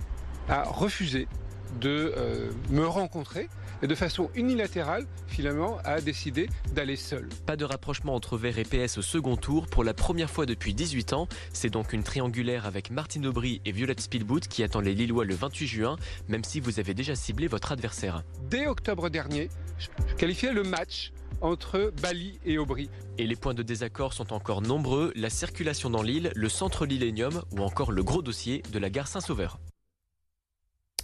a 0.49 0.63
refusé 0.63 1.27
de 1.79 2.13
euh, 2.17 2.51
me 2.69 2.85
rencontrer 2.85 3.49
et 3.81 3.87
de 3.87 3.95
façon 3.95 4.29
unilatérale, 4.33 5.05
finalement, 5.27 5.77
a 5.83 5.99
décidé 5.99 6.49
d'aller 6.73 6.95
seul. 6.95 7.27
Pas 7.45 7.57
de 7.57 7.65
rapprochement 7.65 8.15
entre 8.15 8.37
Vert 8.37 8.57
et 8.57 8.63
PS 8.63 8.97
au 8.97 9.01
second 9.01 9.35
tour 9.35 9.67
pour 9.67 9.83
la 9.83 9.93
première 9.93 10.29
fois 10.29 10.45
depuis 10.45 10.73
18 10.73 11.13
ans. 11.13 11.27
C'est 11.51 11.69
donc 11.69 11.91
une 11.91 12.03
triangulaire 12.03 12.65
avec 12.65 12.91
Martine 12.91 13.27
Aubry 13.27 13.61
et 13.65 13.71
Violette 13.73 13.99
Spielboot 13.99 14.47
qui 14.47 14.63
attend 14.63 14.79
les 14.79 14.93
Lillois 14.93 15.25
le 15.25 15.35
28 15.35 15.67
juin, 15.67 15.97
même 16.29 16.45
si 16.45 16.61
vous 16.61 16.79
avez 16.79 16.93
déjà 16.93 17.15
ciblé 17.15 17.47
votre 17.47 17.73
adversaire. 17.73 18.23
Dès 18.49 18.67
octobre 18.67 19.09
dernier, 19.09 19.49
je 19.77 20.15
qualifiais 20.15 20.53
le 20.53 20.63
match 20.63 21.11
entre 21.41 21.91
Bali 22.01 22.39
et 22.45 22.57
Aubry. 22.57 22.89
Et 23.17 23.27
les 23.27 23.35
points 23.35 23.53
de 23.53 23.63
désaccord 23.63 24.13
sont 24.13 24.31
encore 24.31 24.61
nombreux, 24.61 25.11
la 25.15 25.29
circulation 25.29 25.89
dans 25.89 26.03
l'île, 26.03 26.31
le 26.35 26.47
centre 26.47 26.85
Lillénium 26.85 27.43
ou 27.51 27.59
encore 27.61 27.91
le 27.91 28.01
gros 28.01 28.21
dossier 28.21 28.63
de 28.71 28.79
la 28.79 28.89
gare 28.89 29.07
Saint-Sauveur. 29.07 29.59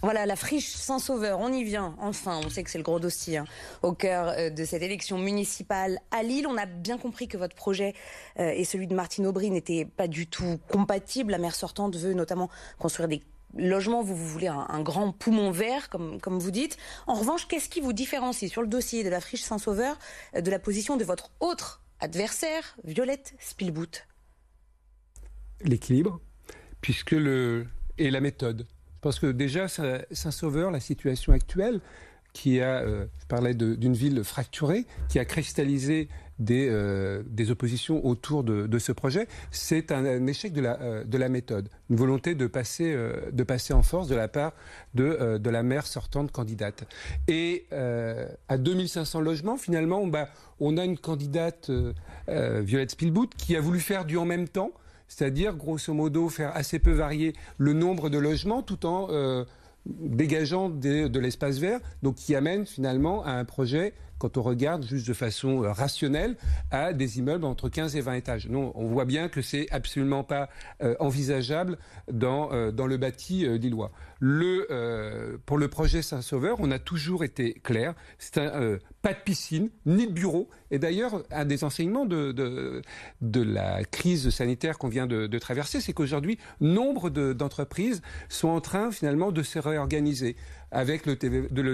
Voilà, 0.02 0.24
la 0.24 0.36
friche 0.36 0.68
Saint-Sauveur, 0.68 1.40
on 1.40 1.52
y 1.52 1.62
vient, 1.62 1.94
enfin, 1.98 2.40
on 2.42 2.48
sait 2.48 2.62
que 2.62 2.70
c'est 2.70 2.78
le 2.78 2.84
gros 2.84 2.98
dossier 2.98 3.36
hein, 3.36 3.44
au 3.82 3.92
cœur 3.92 4.28
euh, 4.28 4.48
de 4.48 4.64
cette 4.64 4.82
élection 4.82 5.18
municipale 5.18 5.98
à 6.10 6.22
Lille. 6.22 6.46
On 6.46 6.56
a 6.56 6.64
bien 6.64 6.96
compris 6.96 7.28
que 7.28 7.36
votre 7.36 7.54
projet 7.54 7.94
euh, 8.38 8.48
et 8.48 8.64
celui 8.64 8.86
de 8.86 8.94
Martine 8.94 9.26
Aubry 9.26 9.50
n'étaient 9.50 9.84
pas 9.84 10.08
du 10.08 10.26
tout 10.26 10.58
compatibles. 10.72 11.32
La 11.32 11.38
maire 11.38 11.54
sortante 11.54 11.96
veut 11.96 12.14
notamment 12.14 12.48
construire 12.78 13.08
des 13.08 13.20
logement, 13.56 14.02
vous, 14.02 14.14
voulez 14.14 14.46
un, 14.46 14.80
grand 14.80 15.10
poumon 15.12 15.50
vert, 15.50 15.90
comme, 15.90 16.38
vous 16.38 16.50
dites. 16.52 16.78
En 17.08 17.14
revanche, 17.14 17.48
qu'est-ce 17.48 17.68
qui 17.68 17.80
vous 17.80 17.92
différencie 17.92 18.48
sur 18.50 18.62
le 18.62 18.68
dossier 18.68 19.02
de 19.02 19.08
la 19.08 19.20
friche 19.20 19.42
Saint-Sauveur 19.42 19.98
de 20.40 20.50
la 20.50 20.60
position 20.60 20.96
de 20.96 21.04
votre 21.04 21.32
autre 21.40 21.82
adversaire, 21.98 22.76
Violette 22.84 23.34
Spielbout? 23.40 24.06
L'équilibre, 25.62 26.20
puisque 26.80 27.10
le. 27.10 27.66
et 27.98 28.10
la 28.10 28.20
méthode. 28.20 28.68
Pense 29.00 29.18
que 29.18 29.26
déjà, 29.26 29.66
Saint-Sauveur, 29.68 30.70
la 30.70 30.80
situation 30.80 31.32
actuelle, 31.32 31.80
qui 32.32 32.60
a, 32.60 32.80
euh, 32.80 33.06
je 33.20 33.26
parlais 33.26 33.54
d'une 33.54 33.94
ville 33.94 34.22
fracturée, 34.24 34.86
qui 35.08 35.18
a 35.18 35.24
cristallisé 35.24 36.08
des, 36.38 36.68
euh, 36.70 37.22
oppositions 37.50 38.04
autour 38.06 38.44
de, 38.44 38.78
ce 38.78 38.92
projet, 38.92 39.26
c'est 39.50 39.92
un, 39.92 40.26
échec 40.26 40.52
de 40.52 40.60
la, 40.60 40.80
euh, 40.80 41.04
de 41.04 41.18
la 41.18 41.28
méthode, 41.28 41.68
une 41.90 41.96
volonté 41.96 42.34
de 42.34 42.46
passer, 42.46 42.96
en 43.72 43.82
force 43.82 44.08
de 44.08 44.14
la 44.14 44.28
part 44.28 44.52
de, 44.94 45.40
la 45.44 45.62
maire 45.62 45.86
sortante 45.86 46.30
candidate. 46.30 46.84
Et 47.28 47.66
à 48.48 48.58
2500 48.58 49.20
logements, 49.20 49.56
finalement, 49.56 50.06
bah, 50.06 50.28
on 50.60 50.76
a 50.76 50.84
une 50.84 50.98
candidate, 50.98 51.70
Violette 52.28 52.92
Spielbout, 52.92 53.30
qui 53.36 53.56
a 53.56 53.60
voulu 53.60 53.80
faire 53.80 54.04
du 54.04 54.16
en 54.16 54.24
même 54.24 54.48
temps, 54.48 54.72
c'est-à-dire, 55.10 55.54
grosso 55.54 55.92
modo, 55.92 56.30
faire 56.30 56.56
assez 56.56 56.78
peu 56.78 56.92
varier 56.92 57.34
le 57.58 57.74
nombre 57.74 58.08
de 58.08 58.16
logements 58.16 58.62
tout 58.62 58.86
en 58.86 59.08
dégageant 59.86 60.70
de 60.70 61.18
l'espace 61.18 61.58
vert, 61.58 61.80
donc 62.02 62.14
qui 62.14 62.34
amène 62.34 62.64
finalement 62.64 63.24
à 63.24 63.32
un 63.32 63.44
projet 63.44 63.92
quand 64.20 64.36
on 64.36 64.42
regarde 64.42 64.84
juste 64.84 65.08
de 65.08 65.14
façon 65.14 65.64
euh, 65.64 65.72
rationnelle 65.72 66.36
à 66.70 66.92
des 66.92 67.18
immeubles 67.18 67.44
entre 67.44 67.68
15 67.68 67.96
et 67.96 68.00
20 68.00 68.14
étages. 68.14 68.48
On 68.52 68.86
voit 68.86 69.06
bien 69.06 69.28
que 69.28 69.42
c'est 69.42 69.66
absolument 69.72 70.22
pas 70.22 70.50
euh, 70.82 70.94
envisageable 71.00 71.78
dans, 72.12 72.52
euh, 72.52 72.70
dans 72.70 72.86
le 72.86 72.98
bâti 72.98 73.48
lillois. 73.58 73.90
Le, 74.20 75.40
pour 75.46 75.56
le 75.56 75.68
projet 75.68 76.02
Saint-Sauveur, 76.02 76.56
on 76.60 76.70
a 76.70 76.78
toujours 76.78 77.24
été 77.24 77.54
clair. 77.54 77.94
C'est 78.18 78.50
pas 79.00 79.14
de 79.14 79.18
piscine, 79.24 79.70
ni 79.86 80.06
de 80.06 80.12
bureau. 80.12 80.50
Et 80.70 80.78
d'ailleurs, 80.78 81.22
un 81.30 81.46
des 81.46 81.64
enseignements 81.64 82.04
de, 82.04 82.82
la 83.22 83.82
crise 83.84 84.28
sanitaire 84.28 84.76
qu'on 84.76 84.88
vient 84.88 85.06
de 85.06 85.38
traverser, 85.38 85.80
c'est 85.80 85.94
qu'aujourd'hui, 85.94 86.38
nombre 86.60 87.08
d'entreprises 87.08 88.02
sont 88.28 88.48
en 88.48 88.60
train 88.60 88.90
finalement 88.90 89.32
de 89.32 89.42
se 89.42 89.58
réorganiser 89.58 90.36
avec 90.70 91.06
le, 91.06 91.16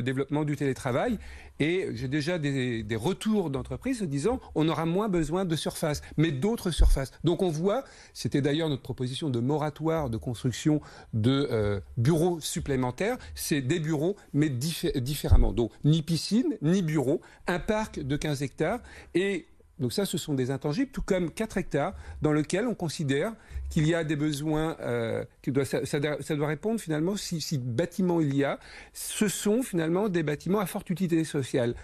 développement 0.03 0.45
du 0.45 0.57
télétravail. 0.57 1.19
Et 1.59 1.89
j'ai 1.95 2.09
déjà 2.09 2.39
des, 2.39 2.83
des 2.83 2.97
retours 2.97 3.51
d'entreprises 3.51 4.03
disant 4.03 4.41
on 4.55 4.69
aura 4.69 4.87
moins 4.87 5.09
besoin 5.09 5.45
de 5.45 5.57
surface, 5.57 6.03
mais 6.17 6.31
d'autres 6.31 6.71
surfaces. 6.71 7.13
Donc 7.25 7.43
on 7.43 7.49
voit, 7.49 7.85
c'était 8.13 8.43
d'ailleurs 8.43 8.69
notre 8.69 8.83
proposition 8.83 9.31
de 9.31 9.41
moratoire 9.41 10.11
de 10.11 10.17
construction 10.17 10.81
de 11.15 11.49
euh, 11.51 11.81
bureaux 11.97 12.41
supplémentaires, 12.41 13.17
c'est 13.35 13.61
des 13.61 13.81
bureaux, 13.81 14.17
mais 14.33 14.49
différemment. 14.49 15.53
Donc 15.53 15.73
ni 15.85 16.03
piscine, 16.03 16.57
ni 16.63 16.83
bureau, 16.83 17.21
un 17.47 17.59
parc 17.59 18.01
de 18.01 18.17
15 18.17 18.43
hectares 18.43 18.81
et 19.15 19.47
donc 19.79 19.93
ça, 19.93 20.07
ce 20.07 20.17
sont 20.17 20.35
des 20.35 20.51
intangibles, 20.51 20.91
tout 20.91 21.03
comme 21.03 21.31
4 21.31 21.59
hectares 21.59 21.95
dans 22.23 22.33
lequel 22.33 22.67
on 22.67 22.75
considère 22.75 23.33
qu'il 23.69 23.87
y 23.87 23.95
a 23.95 24.05
des 24.05 24.17
besoins, 24.17 24.77
euh, 24.81 25.25
doit, 25.47 25.65
ça, 25.65 26.01
doit 26.01 26.47
répondre 26.47 26.81
finalement 26.81 27.17
si, 27.17 27.41
si 27.41 27.59
bâtiments 27.59 28.21
il 28.21 28.35
y 28.35 28.45
a, 28.45 28.59
ce 28.95 29.29
sont 29.29 29.63
finalement 29.63 30.09
des 30.09 30.23
bâtiments 30.23 30.61
à 30.61 30.67
forte 30.67 30.89
utilité 30.89 31.25
sociale. 31.25 31.75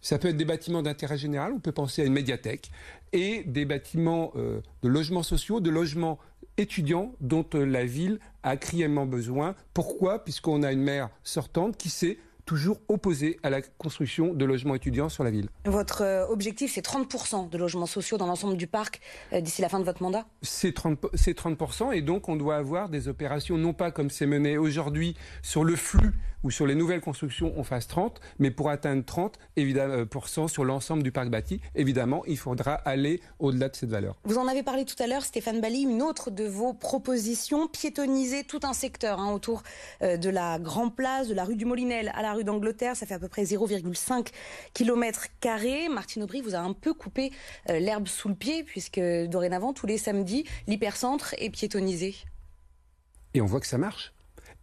Ça 0.00 0.18
peut 0.18 0.28
être 0.28 0.36
des 0.36 0.44
bâtiments 0.44 0.82
d'intérêt 0.82 1.18
général, 1.18 1.52
on 1.52 1.60
peut 1.60 1.72
penser 1.72 2.02
à 2.02 2.04
une 2.04 2.12
médiathèque, 2.12 2.70
et 3.12 3.44
des 3.44 3.64
bâtiments 3.64 4.32
euh, 4.36 4.60
de 4.82 4.88
logements 4.88 5.22
sociaux, 5.22 5.60
de 5.60 5.70
logements 5.70 6.18
étudiants 6.56 7.12
dont 7.20 7.46
la 7.52 7.84
ville 7.84 8.18
a 8.42 8.56
criellement 8.56 9.06
besoin. 9.06 9.54
Pourquoi? 9.74 10.24
Puisqu'on 10.24 10.62
a 10.62 10.72
une 10.72 10.82
maire 10.82 11.10
sortante 11.22 11.76
qui 11.76 11.90
sait 11.90 12.18
toujours 12.46 12.80
opposé 12.88 13.38
à 13.42 13.50
la 13.50 13.60
construction 13.60 14.32
de 14.32 14.44
logements 14.44 14.74
étudiants 14.74 15.08
sur 15.08 15.24
la 15.24 15.30
ville. 15.30 15.48
Votre 15.66 16.02
euh, 16.02 16.26
objectif, 16.28 16.72
c'est 16.72 16.84
30% 16.84 17.50
de 17.50 17.58
logements 17.58 17.86
sociaux 17.86 18.16
dans 18.16 18.26
l'ensemble 18.26 18.56
du 18.56 18.68
parc 18.68 19.00
euh, 19.32 19.40
d'ici 19.40 19.60
la 19.60 19.68
fin 19.68 19.80
de 19.80 19.84
votre 19.84 20.02
mandat? 20.02 20.24
C'est 20.42 20.74
30%, 20.74 21.34
30% 21.34 21.92
et 21.92 22.02
donc 22.02 22.28
on 22.28 22.36
doit 22.36 22.56
avoir 22.56 22.88
des 22.88 23.08
opérations, 23.08 23.58
non 23.58 23.74
pas 23.74 23.90
comme 23.90 24.10
c'est 24.10 24.26
mené 24.26 24.56
aujourd'hui 24.56 25.16
sur 25.42 25.64
le 25.64 25.74
flux 25.76 26.12
ou 26.42 26.50
sur 26.50 26.66
les 26.66 26.74
nouvelles 26.74 27.00
constructions, 27.00 27.52
on 27.56 27.64
fasse 27.64 27.86
30, 27.88 28.20
mais 28.38 28.50
pour 28.50 28.70
atteindre 28.70 29.04
30 29.04 29.38
évidemment, 29.56 29.94
euh, 29.94 30.46
sur 30.48 30.64
l'ensemble 30.64 31.02
du 31.02 31.12
parc 31.12 31.28
bâti, 31.28 31.60
évidemment, 31.74 32.22
il 32.26 32.38
faudra 32.38 32.74
aller 32.74 33.20
au-delà 33.38 33.68
de 33.68 33.76
cette 33.76 33.90
valeur. 33.90 34.16
Vous 34.24 34.38
en 34.38 34.46
avez 34.46 34.62
parlé 34.62 34.84
tout 34.84 35.00
à 35.02 35.06
l'heure, 35.06 35.24
Stéphane 35.24 35.60
Bali, 35.60 35.82
une 35.82 36.02
autre 36.02 36.30
de 36.30 36.44
vos 36.44 36.72
propositions, 36.72 37.68
piétoniser 37.68 38.44
tout 38.44 38.60
un 38.64 38.72
secteur 38.72 39.20
hein, 39.20 39.32
autour 39.32 39.62
de 40.00 40.30
la 40.30 40.58
Grand 40.58 40.90
Place, 40.90 41.28
de 41.28 41.34
la 41.34 41.44
rue 41.44 41.56
du 41.56 41.64
Molinel 41.64 42.12
à 42.14 42.22
la 42.22 42.32
rue 42.32 42.44
d'Angleterre. 42.44 42.96
Ça 42.96 43.06
fait 43.06 43.14
à 43.14 43.18
peu 43.18 43.28
près 43.28 43.44
0,5 43.44 44.28
km 44.74 45.26
carrés. 45.40 45.88
Martine 45.88 46.22
Aubry 46.22 46.40
vous 46.40 46.54
a 46.54 46.58
un 46.58 46.72
peu 46.72 46.94
coupé 46.94 47.32
euh, 47.70 47.78
l'herbe 47.78 48.08
sous 48.08 48.28
le 48.28 48.34
pied 48.34 48.64
puisque 48.64 49.00
dorénavant, 49.00 49.72
tous 49.72 49.86
les 49.86 49.98
samedis, 49.98 50.44
l'hypercentre 50.66 51.34
est 51.38 51.50
piétonnisé. 51.50 52.14
Et 53.34 53.40
on 53.40 53.46
voit 53.46 53.60
que 53.60 53.66
ça 53.66 53.78
marche. 53.78 54.12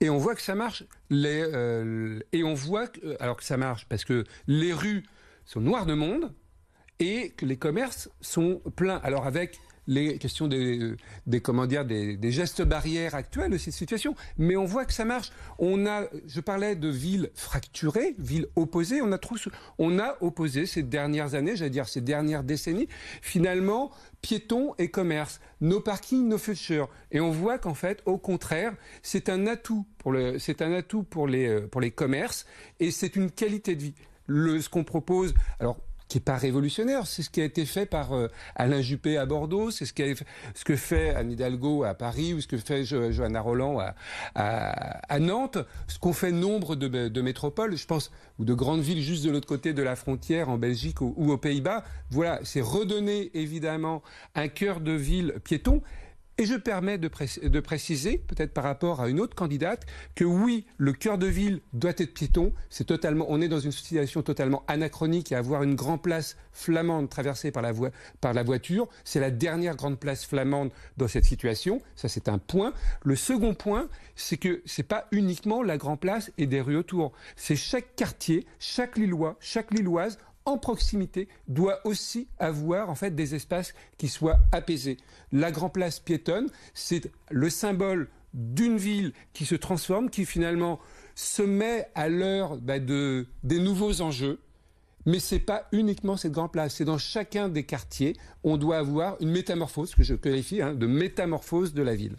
Et 0.04 0.10
on 0.10 0.18
voit 0.18 0.36
que 0.36 0.42
ça 0.42 0.54
marche. 0.54 0.84
Euh, 1.14 2.20
et 2.34 2.44
on 2.44 2.54
voit 2.54 2.90
euh, 3.06 3.16
alors 3.22 3.38
que 3.38 3.44
ça 3.46 3.56
marche 3.56 3.86
parce 3.88 4.04
que 4.04 4.26
les 4.48 4.74
rues 4.74 5.06
sont 5.46 5.62
noires 5.62 5.86
de 5.86 5.94
monde 5.94 6.34
et 7.00 7.30
que 7.30 7.46
les 7.46 7.56
commerces 7.56 8.10
sont 8.20 8.62
pleins. 8.76 9.00
Alors 9.06 9.26
avec 9.26 9.62
les 9.88 10.18
questions 10.18 10.48
des, 10.48 10.96
des 11.28 11.42
comment 11.42 11.66
dire, 11.66 11.86
des, 11.86 12.18
des, 12.18 12.32
gestes 12.32 12.62
barrières 12.62 13.16
actuels 13.16 13.52
de 13.52 13.58
cette 13.58 13.74
situation. 13.74 14.16
Mais 14.38 14.56
on 14.56 14.66
voit 14.66 14.86
que 14.86 14.94
ça 14.94 15.06
marche. 15.06 15.32
On 15.60 15.86
a, 15.86 16.06
je 16.28 16.40
parlais 16.40 16.76
de 16.76 16.88
villes 16.88 17.30
fracturées, 17.36 18.16
villes 18.18 18.48
opposées. 18.56 19.02
On 19.02 19.12
a 19.12 19.18
trop, 19.18 19.36
on 19.78 20.00
a 20.00 20.18
opposé 20.22 20.66
ces 20.66 20.84
dernières 20.84 21.36
années, 21.36 21.56
j'allais 21.56 21.70
dire 21.70 21.88
ces 21.88 22.02
dernières 22.02 22.44
décennies, 22.44 22.88
finalement, 23.22 23.92
piétons 24.22 24.74
et 24.78 24.90
commerce, 24.90 25.40
nos 25.62 25.80
parkings, 25.80 26.28
nos 26.28 26.38
futures. 26.38 26.90
Et 27.12 27.20
on 27.20 27.32
voit 27.32 27.58
qu'en 27.58 27.74
fait, 27.74 28.02
au 28.06 28.18
contraire, 28.18 28.74
c'est 29.02 29.30
un 29.30 29.48
atout 29.48 29.86
pour 29.98 30.12
le, 30.12 30.40
c'est 30.40 30.62
un 30.62 30.74
atout 30.74 31.04
pour 31.04 31.28
les, 31.28 31.48
euh, 31.48 31.68
pour 31.68 31.82
les 31.82 31.92
commerces 31.92 32.46
et 32.80 32.92
c'est 32.92 33.16
une 33.16 33.32
qualité 33.32 33.76
de 33.76 33.84
vie. 33.84 33.96
Le, 34.26 34.62
ce 34.62 34.70
qu'on 34.70 34.86
propose, 34.86 35.34
alors 35.60 35.78
qui 36.14 36.20
n'est 36.20 36.24
pas 36.26 36.38
révolutionnaire. 36.38 37.08
C'est 37.08 37.24
ce 37.24 37.32
qui 37.32 37.42
a 37.42 37.44
été 37.44 37.66
fait 37.66 37.88
par 37.88 38.14
euh, 38.14 38.28
Alain 38.56 38.82
Juppé 38.82 39.18
à 39.18 39.26
Bordeaux, 39.26 39.72
c'est 39.72 39.86
ce, 39.86 39.94
que 39.94 40.76
fait 40.76 41.10
Anne 41.10 41.32
Hidalgo 41.32 41.84
à 41.84 41.96
Paris 41.96 42.36
ou 42.36 42.42
ce 42.42 42.46
que 42.46 42.58
fait 42.58 42.86
Johanna 42.86 43.42
Roland 43.42 43.80
à, 44.36 45.20
Nantes, 45.20 45.58
ce 45.88 45.98
qu'ont 45.98 46.14
fait 46.14 46.32
nombre 46.32 46.76
de, 46.76 47.22
métropoles, 47.22 47.76
je 47.76 47.88
pense, 47.88 48.12
ou 48.38 48.46
de 48.46 48.54
grandes 48.54 48.82
villes 48.82 49.02
juste 49.02 49.26
de 49.26 49.32
l'autre 49.32 49.48
côté 49.48 49.74
de 49.74 49.82
la 49.82 49.96
frontière 49.96 50.50
en 50.50 50.60
Belgique 50.60 51.02
ou 51.02 51.16
aux 51.18 51.38
Pays-Bas. 51.38 51.84
Voilà, 52.12 52.40
c'est 52.44 52.62
redonner 52.62 53.32
évidemment 53.34 54.04
un 54.36 54.50
cœur 54.50 54.82
de 54.82 54.92
ville 54.92 55.34
piéton 55.44 55.82
et 56.38 56.46
je 56.46 56.56
permets 56.56 56.98
de, 56.98 57.08
préciser, 57.08 58.18
peut-être 58.18 58.54
par 58.54 58.64
rapport 58.64 59.02
à 59.02 59.10
une 59.10 59.20
autre 59.20 59.36
candidate, 59.36 59.86
que 60.16 60.24
oui, 60.24 60.66
le 60.78 60.92
cœur 60.92 61.18
de 61.18 61.28
ville 61.28 61.62
doit 61.74 61.92
être 61.92 62.14
piéton. 62.14 62.54
C'est 62.70 62.86
totalement, 62.86 63.26
on 63.30 63.40
est 63.40 63.48
dans 63.48 63.60
une 63.60 63.72
situation 63.72 64.24
totalement 64.24 64.64
anachronique 64.68 65.32
et 65.32 65.36
avoir 65.36 65.62
une 65.62 65.76
grande 65.76 66.02
place 66.02 66.36
flamande 66.52 67.10
traversée 67.10 67.52
par 67.52 67.62
la, 67.62 67.72
par 68.20 68.34
la 68.34 68.44
voiture, 68.44 68.88
c'est 69.04 69.20
la 69.20 69.32
dernière 69.32 69.76
grande 69.76 70.00
place 70.00 70.26
flamande 70.26 70.72
dans 70.98 71.08
cette 71.08 71.26
situation. 71.26 71.82
Ça, 71.96 72.08
c'est 72.08 72.28
un 72.30 72.40
point. 72.40 72.74
Le 73.04 73.16
second 73.16 73.54
point, 73.54 73.88
c'est 74.16 74.38
que 74.38 74.62
c'est 74.66 74.84
pas 74.84 75.08
uniquement 75.12 75.62
la 75.62 75.78
grande 75.78 76.00
place 76.00 76.32
et 76.38 76.48
des 76.48 76.62
rues 76.62 76.78
autour. 76.78 77.12
C'est 77.36 77.56
chaque 77.56 77.96
quartier, 77.96 78.46
chaque 78.60 78.98
Lillois, 78.98 79.38
chaque 79.40 79.72
Lilloise 79.72 80.18
en 80.46 80.58
proximité 80.58 81.28
doit 81.48 81.80
aussi 81.86 82.28
avoir 82.40 82.90
en 82.90 82.96
fait 82.96 83.12
des 83.12 83.36
espaces 83.36 83.74
qui 83.98 84.08
soient 84.08 84.40
apaisés. 84.52 84.98
La 85.32 85.52
Grand 85.52 85.70
Place 85.70 86.00
piétonne, 86.00 86.50
c'est 86.74 87.12
le 87.32 87.50
symbole 87.50 88.10
d'une 88.34 88.78
ville 88.78 89.14
qui 89.34 89.46
se 89.46 89.56
transforme, 89.56 90.10
qui 90.10 90.26
finalement 90.26 90.80
se 91.16 91.44
met 91.44 91.88
à 91.96 92.10
l'heure 92.10 92.58
bah, 92.58 92.80
de, 92.80 93.28
des 93.44 93.60
nouveaux 93.60 94.02
enjeux. 94.02 94.40
Mais 95.06 95.20
c'est 95.20 95.40
pas 95.40 95.68
uniquement 95.74 96.16
cette 96.16 96.32
grande 96.32 96.54
place, 96.54 96.76
c'est 96.76 96.86
dans 96.86 96.98
chacun 96.98 97.50
des 97.50 97.64
quartiers, 97.64 98.16
on 98.46 98.56
doit 98.56 98.78
avoir 98.78 99.18
une 99.20 99.32
métamorphose, 99.32 99.94
que 99.96 100.04
je 100.04 100.16
qualifie 100.16 100.62
hein, 100.62 100.74
de 100.74 100.88
métamorphose 100.88 101.74
de 101.74 101.84
la 101.84 101.94
ville. 101.94 102.16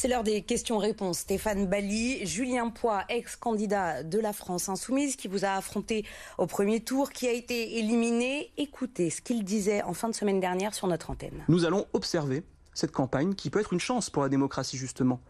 C'est 0.00 0.06
l'heure 0.06 0.22
des 0.22 0.42
questions-réponses. 0.42 1.18
Stéphane 1.18 1.66
Bali, 1.66 2.24
Julien 2.24 2.70
Poix, 2.70 3.02
ex-candidat 3.08 4.04
de 4.04 4.20
la 4.20 4.32
France 4.32 4.68
Insoumise, 4.68 5.16
qui 5.16 5.26
vous 5.26 5.44
a 5.44 5.48
affronté 5.48 6.04
au 6.38 6.46
premier 6.46 6.78
tour, 6.78 7.10
qui 7.10 7.26
a 7.26 7.32
été 7.32 7.80
éliminé. 7.80 8.52
Écoutez 8.58 9.10
ce 9.10 9.20
qu'il 9.20 9.42
disait 9.42 9.82
en 9.82 9.94
fin 9.94 10.08
de 10.08 10.14
semaine 10.14 10.38
dernière 10.38 10.72
sur 10.72 10.86
notre 10.86 11.10
antenne. 11.10 11.44
Nous 11.48 11.64
allons 11.64 11.84
observer 11.94 12.44
cette 12.74 12.92
campagne 12.92 13.34
qui 13.34 13.50
peut 13.50 13.58
être 13.58 13.72
une 13.72 13.80
chance 13.80 14.08
pour 14.08 14.22
la 14.22 14.28
démocratie, 14.28 14.76
justement 14.76 15.20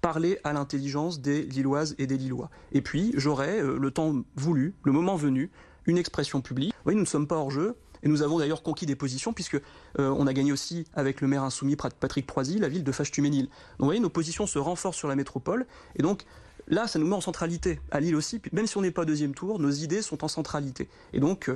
parler 0.00 0.40
à 0.42 0.52
l'intelligence 0.52 1.20
des 1.20 1.42
Lilloises 1.42 1.94
et 1.98 2.08
des 2.08 2.18
Lillois. 2.18 2.50
Et 2.72 2.82
puis, 2.82 3.12
j'aurai 3.14 3.60
euh, 3.60 3.78
le 3.78 3.90
temps 3.92 4.12
voulu, 4.34 4.74
le 4.82 4.90
moment 4.90 5.14
venu, 5.14 5.52
une 5.86 5.98
expression 5.98 6.40
publique. 6.40 6.74
Oui, 6.84 6.94
nous 6.94 7.02
ne 7.02 7.06
sommes 7.06 7.28
pas 7.28 7.36
hors 7.36 7.52
jeu. 7.52 7.76
Et 8.02 8.08
nous 8.08 8.22
avons 8.22 8.38
d'ailleurs 8.38 8.62
conquis 8.62 8.86
des 8.86 8.96
positions, 8.96 9.32
puisque 9.32 9.60
on 9.98 10.26
a 10.26 10.32
gagné 10.32 10.52
aussi 10.52 10.84
avec 10.94 11.20
le 11.20 11.28
maire 11.28 11.42
insoumis 11.42 11.76
Patrick 11.76 12.26
Proisy 12.26 12.58
la 12.58 12.68
ville 12.68 12.84
de 12.84 12.92
Fâche-Tuménil. 12.92 13.46
Donc 13.46 13.52
vous 13.78 13.84
voyez, 13.86 14.00
nos 14.00 14.10
positions 14.10 14.46
se 14.46 14.58
renforcent 14.58 14.96
sur 14.96 15.08
la 15.08 15.16
métropole. 15.16 15.66
Et 15.96 16.02
donc 16.02 16.24
là, 16.68 16.86
ça 16.86 16.98
nous 16.98 17.06
met 17.06 17.14
en 17.14 17.20
centralité. 17.20 17.80
À 17.90 18.00
Lille 18.00 18.16
aussi, 18.16 18.40
même 18.52 18.66
si 18.66 18.76
on 18.76 18.82
n'est 18.82 18.90
pas 18.90 19.04
deuxième 19.04 19.34
tour, 19.34 19.58
nos 19.58 19.70
idées 19.70 20.02
sont 20.02 20.24
en 20.24 20.28
centralité. 20.28 20.88
Et 21.12 21.20
donc, 21.20 21.50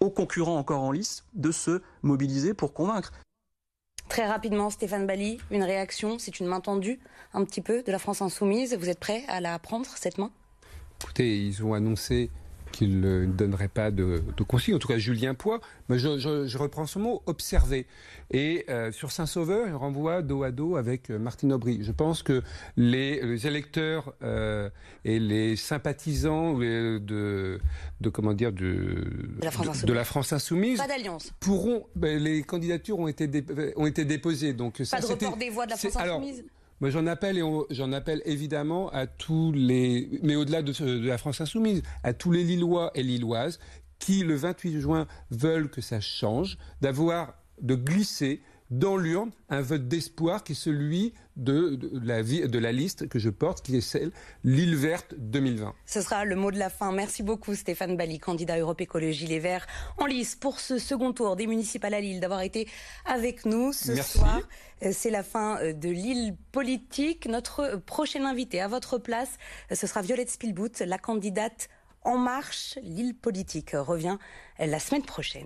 aux 0.00 0.10
concurrents 0.10 0.56
encore 0.56 0.82
en 0.82 0.92
lice 0.92 1.24
de 1.34 1.52
se 1.52 1.82
mobiliser 2.02 2.54
pour 2.54 2.72
convaincre. 2.72 3.12
Très 4.08 4.26
rapidement, 4.26 4.70
Stéphane 4.70 5.06
Bali, 5.06 5.38
une 5.50 5.62
réaction, 5.62 6.18
c'est 6.18 6.40
une 6.40 6.46
main 6.46 6.60
tendue 6.60 6.98
un 7.32 7.44
petit 7.44 7.60
peu 7.60 7.82
de 7.82 7.92
la 7.92 7.98
France 7.98 8.22
insoumise. 8.22 8.74
Vous 8.74 8.88
êtes 8.88 8.98
prêt 8.98 9.24
à 9.28 9.40
la 9.40 9.58
prendre, 9.58 9.86
cette 9.94 10.18
main? 10.18 10.32
Écoutez, 11.00 11.46
ils 11.46 11.64
ont 11.64 11.74
annoncé 11.74 12.30
qu'il 12.72 13.00
ne 13.00 13.26
donnerait 13.26 13.68
pas 13.68 13.90
de, 13.90 14.22
de 14.36 14.42
consigne, 14.42 14.74
en 14.74 14.78
tout 14.78 14.88
cas 14.88 14.98
Julien 14.98 15.34
Poix, 15.34 15.60
mais 15.88 15.98
je, 15.98 16.58
reprends 16.58 16.86
ce 16.86 16.98
mot, 16.98 17.22
observer. 17.26 17.86
Et 18.30 18.64
euh, 18.68 18.92
sur 18.92 19.10
Saint-Sauveur, 19.10 19.66
il 19.66 19.74
renvoie 19.74 20.22
dos 20.22 20.42
à 20.42 20.50
dos 20.50 20.76
avec 20.76 21.10
euh, 21.10 21.18
Martine 21.18 21.52
Aubry. 21.52 21.82
Je 21.82 21.92
pense 21.92 22.22
que 22.22 22.42
les, 22.76 23.46
électeurs 23.46 24.14
euh, 24.22 24.70
et 25.04 25.18
les 25.18 25.56
sympathisants 25.56 26.54
de, 26.54 27.60
de 28.00 28.08
comment 28.08 28.32
dire 28.32 28.52
de, 28.52 29.08
de, 29.40 29.92
la, 29.92 30.04
France 30.04 30.32
insoumise, 30.32 30.78
pas 30.78 30.86
d'alliance 30.86 31.32
pourront 31.40 31.86
ben, 31.96 32.22
les 32.22 32.42
candidatures 32.42 32.98
ont 32.98 33.08
été 33.08 33.28
ont 33.76 33.86
été 33.86 34.04
déposées 34.04 34.52
donc 34.52 34.78
pas 34.78 34.84
ça, 34.84 35.00
de 35.00 35.06
report 35.06 35.36
des 35.36 35.50
voix 35.50 35.66
de 35.66 35.70
la 35.70 35.76
France 35.76 35.96
insoumise 35.96 36.44
moi, 36.80 36.88
j'en 36.90 37.06
appelle 37.06 37.42
j'en 37.70 37.92
appelle 37.92 38.22
évidemment 38.24 38.88
à 38.90 39.06
tous 39.06 39.52
les, 39.52 40.20
mais 40.22 40.34
au-delà 40.36 40.62
de, 40.62 40.72
de, 40.72 41.06
la 41.06 41.18
France 41.18 41.40
insoumise, 41.40 41.82
à 42.02 42.14
tous 42.14 42.32
les 42.32 42.42
Lillois 42.42 42.90
et 42.94 43.02
Lilloises 43.02 43.58
qui, 43.98 44.22
le 44.22 44.34
28 44.34 44.80
juin, 44.80 45.06
veulent 45.30 45.70
que 45.70 45.82
ça 45.82 46.00
change, 46.00 46.56
d'avoir, 46.80 47.34
de 47.60 47.74
glisser 47.74 48.40
dans 48.70 48.96
l'urne 48.96 49.30
un 49.48 49.60
vote 49.60 49.88
d'espoir 49.88 50.44
qui 50.44 50.52
est 50.52 50.54
celui 50.54 51.12
de, 51.36 51.78
la, 52.02 52.22
de 52.22 52.58
la 52.58 52.72
liste 52.72 53.08
que 53.08 53.18
je 53.18 53.30
porte, 53.30 53.64
qui 53.64 53.76
est 53.76 53.80
celle 53.80 54.12
Lille 54.44 54.76
verte 54.76 55.14
2020. 55.18 55.74
Ce 55.86 56.00
sera 56.00 56.24
le 56.24 56.36
mot 56.36 56.50
de 56.50 56.58
la 56.58 56.70
fin. 56.70 56.92
Merci 56.92 57.22
beaucoup 57.22 57.54
Stéphane 57.54 57.96
Bali, 57.96 58.18
candidat 58.18 58.58
Europe 58.58 58.80
Écologie 58.80 59.26
Les 59.26 59.38
Verts, 59.38 59.66
en 59.98 60.06
lice 60.06 60.36
pour 60.36 60.60
ce 60.60 60.78
second 60.78 61.12
tour 61.12 61.36
des 61.36 61.46
municipales 61.46 61.94
à 61.94 62.00
Lille, 62.00 62.20
d'avoir 62.20 62.42
été 62.42 62.68
avec 63.04 63.44
nous 63.44 63.72
ce 63.72 63.96
soir. 63.96 64.40
Euh, 64.82 64.90
c'est 64.92 65.10
la 65.10 65.22
fin 65.22 65.58
euh, 65.58 65.72
de 65.72 65.88
Lille 65.88 66.36
politique. 66.52 67.26
Notre 67.26 67.76
prochaine 67.84 68.24
invitée 68.24 68.60
à 68.60 68.68
votre 68.68 68.98
place, 68.98 69.30
euh, 69.70 69.74
ce 69.74 69.86
sera 69.86 70.02
Violette 70.02 70.30
Spielbout, 70.30 70.80
la 70.80 70.98
candidate 70.98 71.68
En 72.02 72.16
Marche, 72.16 72.78
Lille 72.82 73.14
politique, 73.14 73.72
revient 73.74 74.16
la 74.58 74.78
semaine 74.78 75.02
prochaine. 75.02 75.44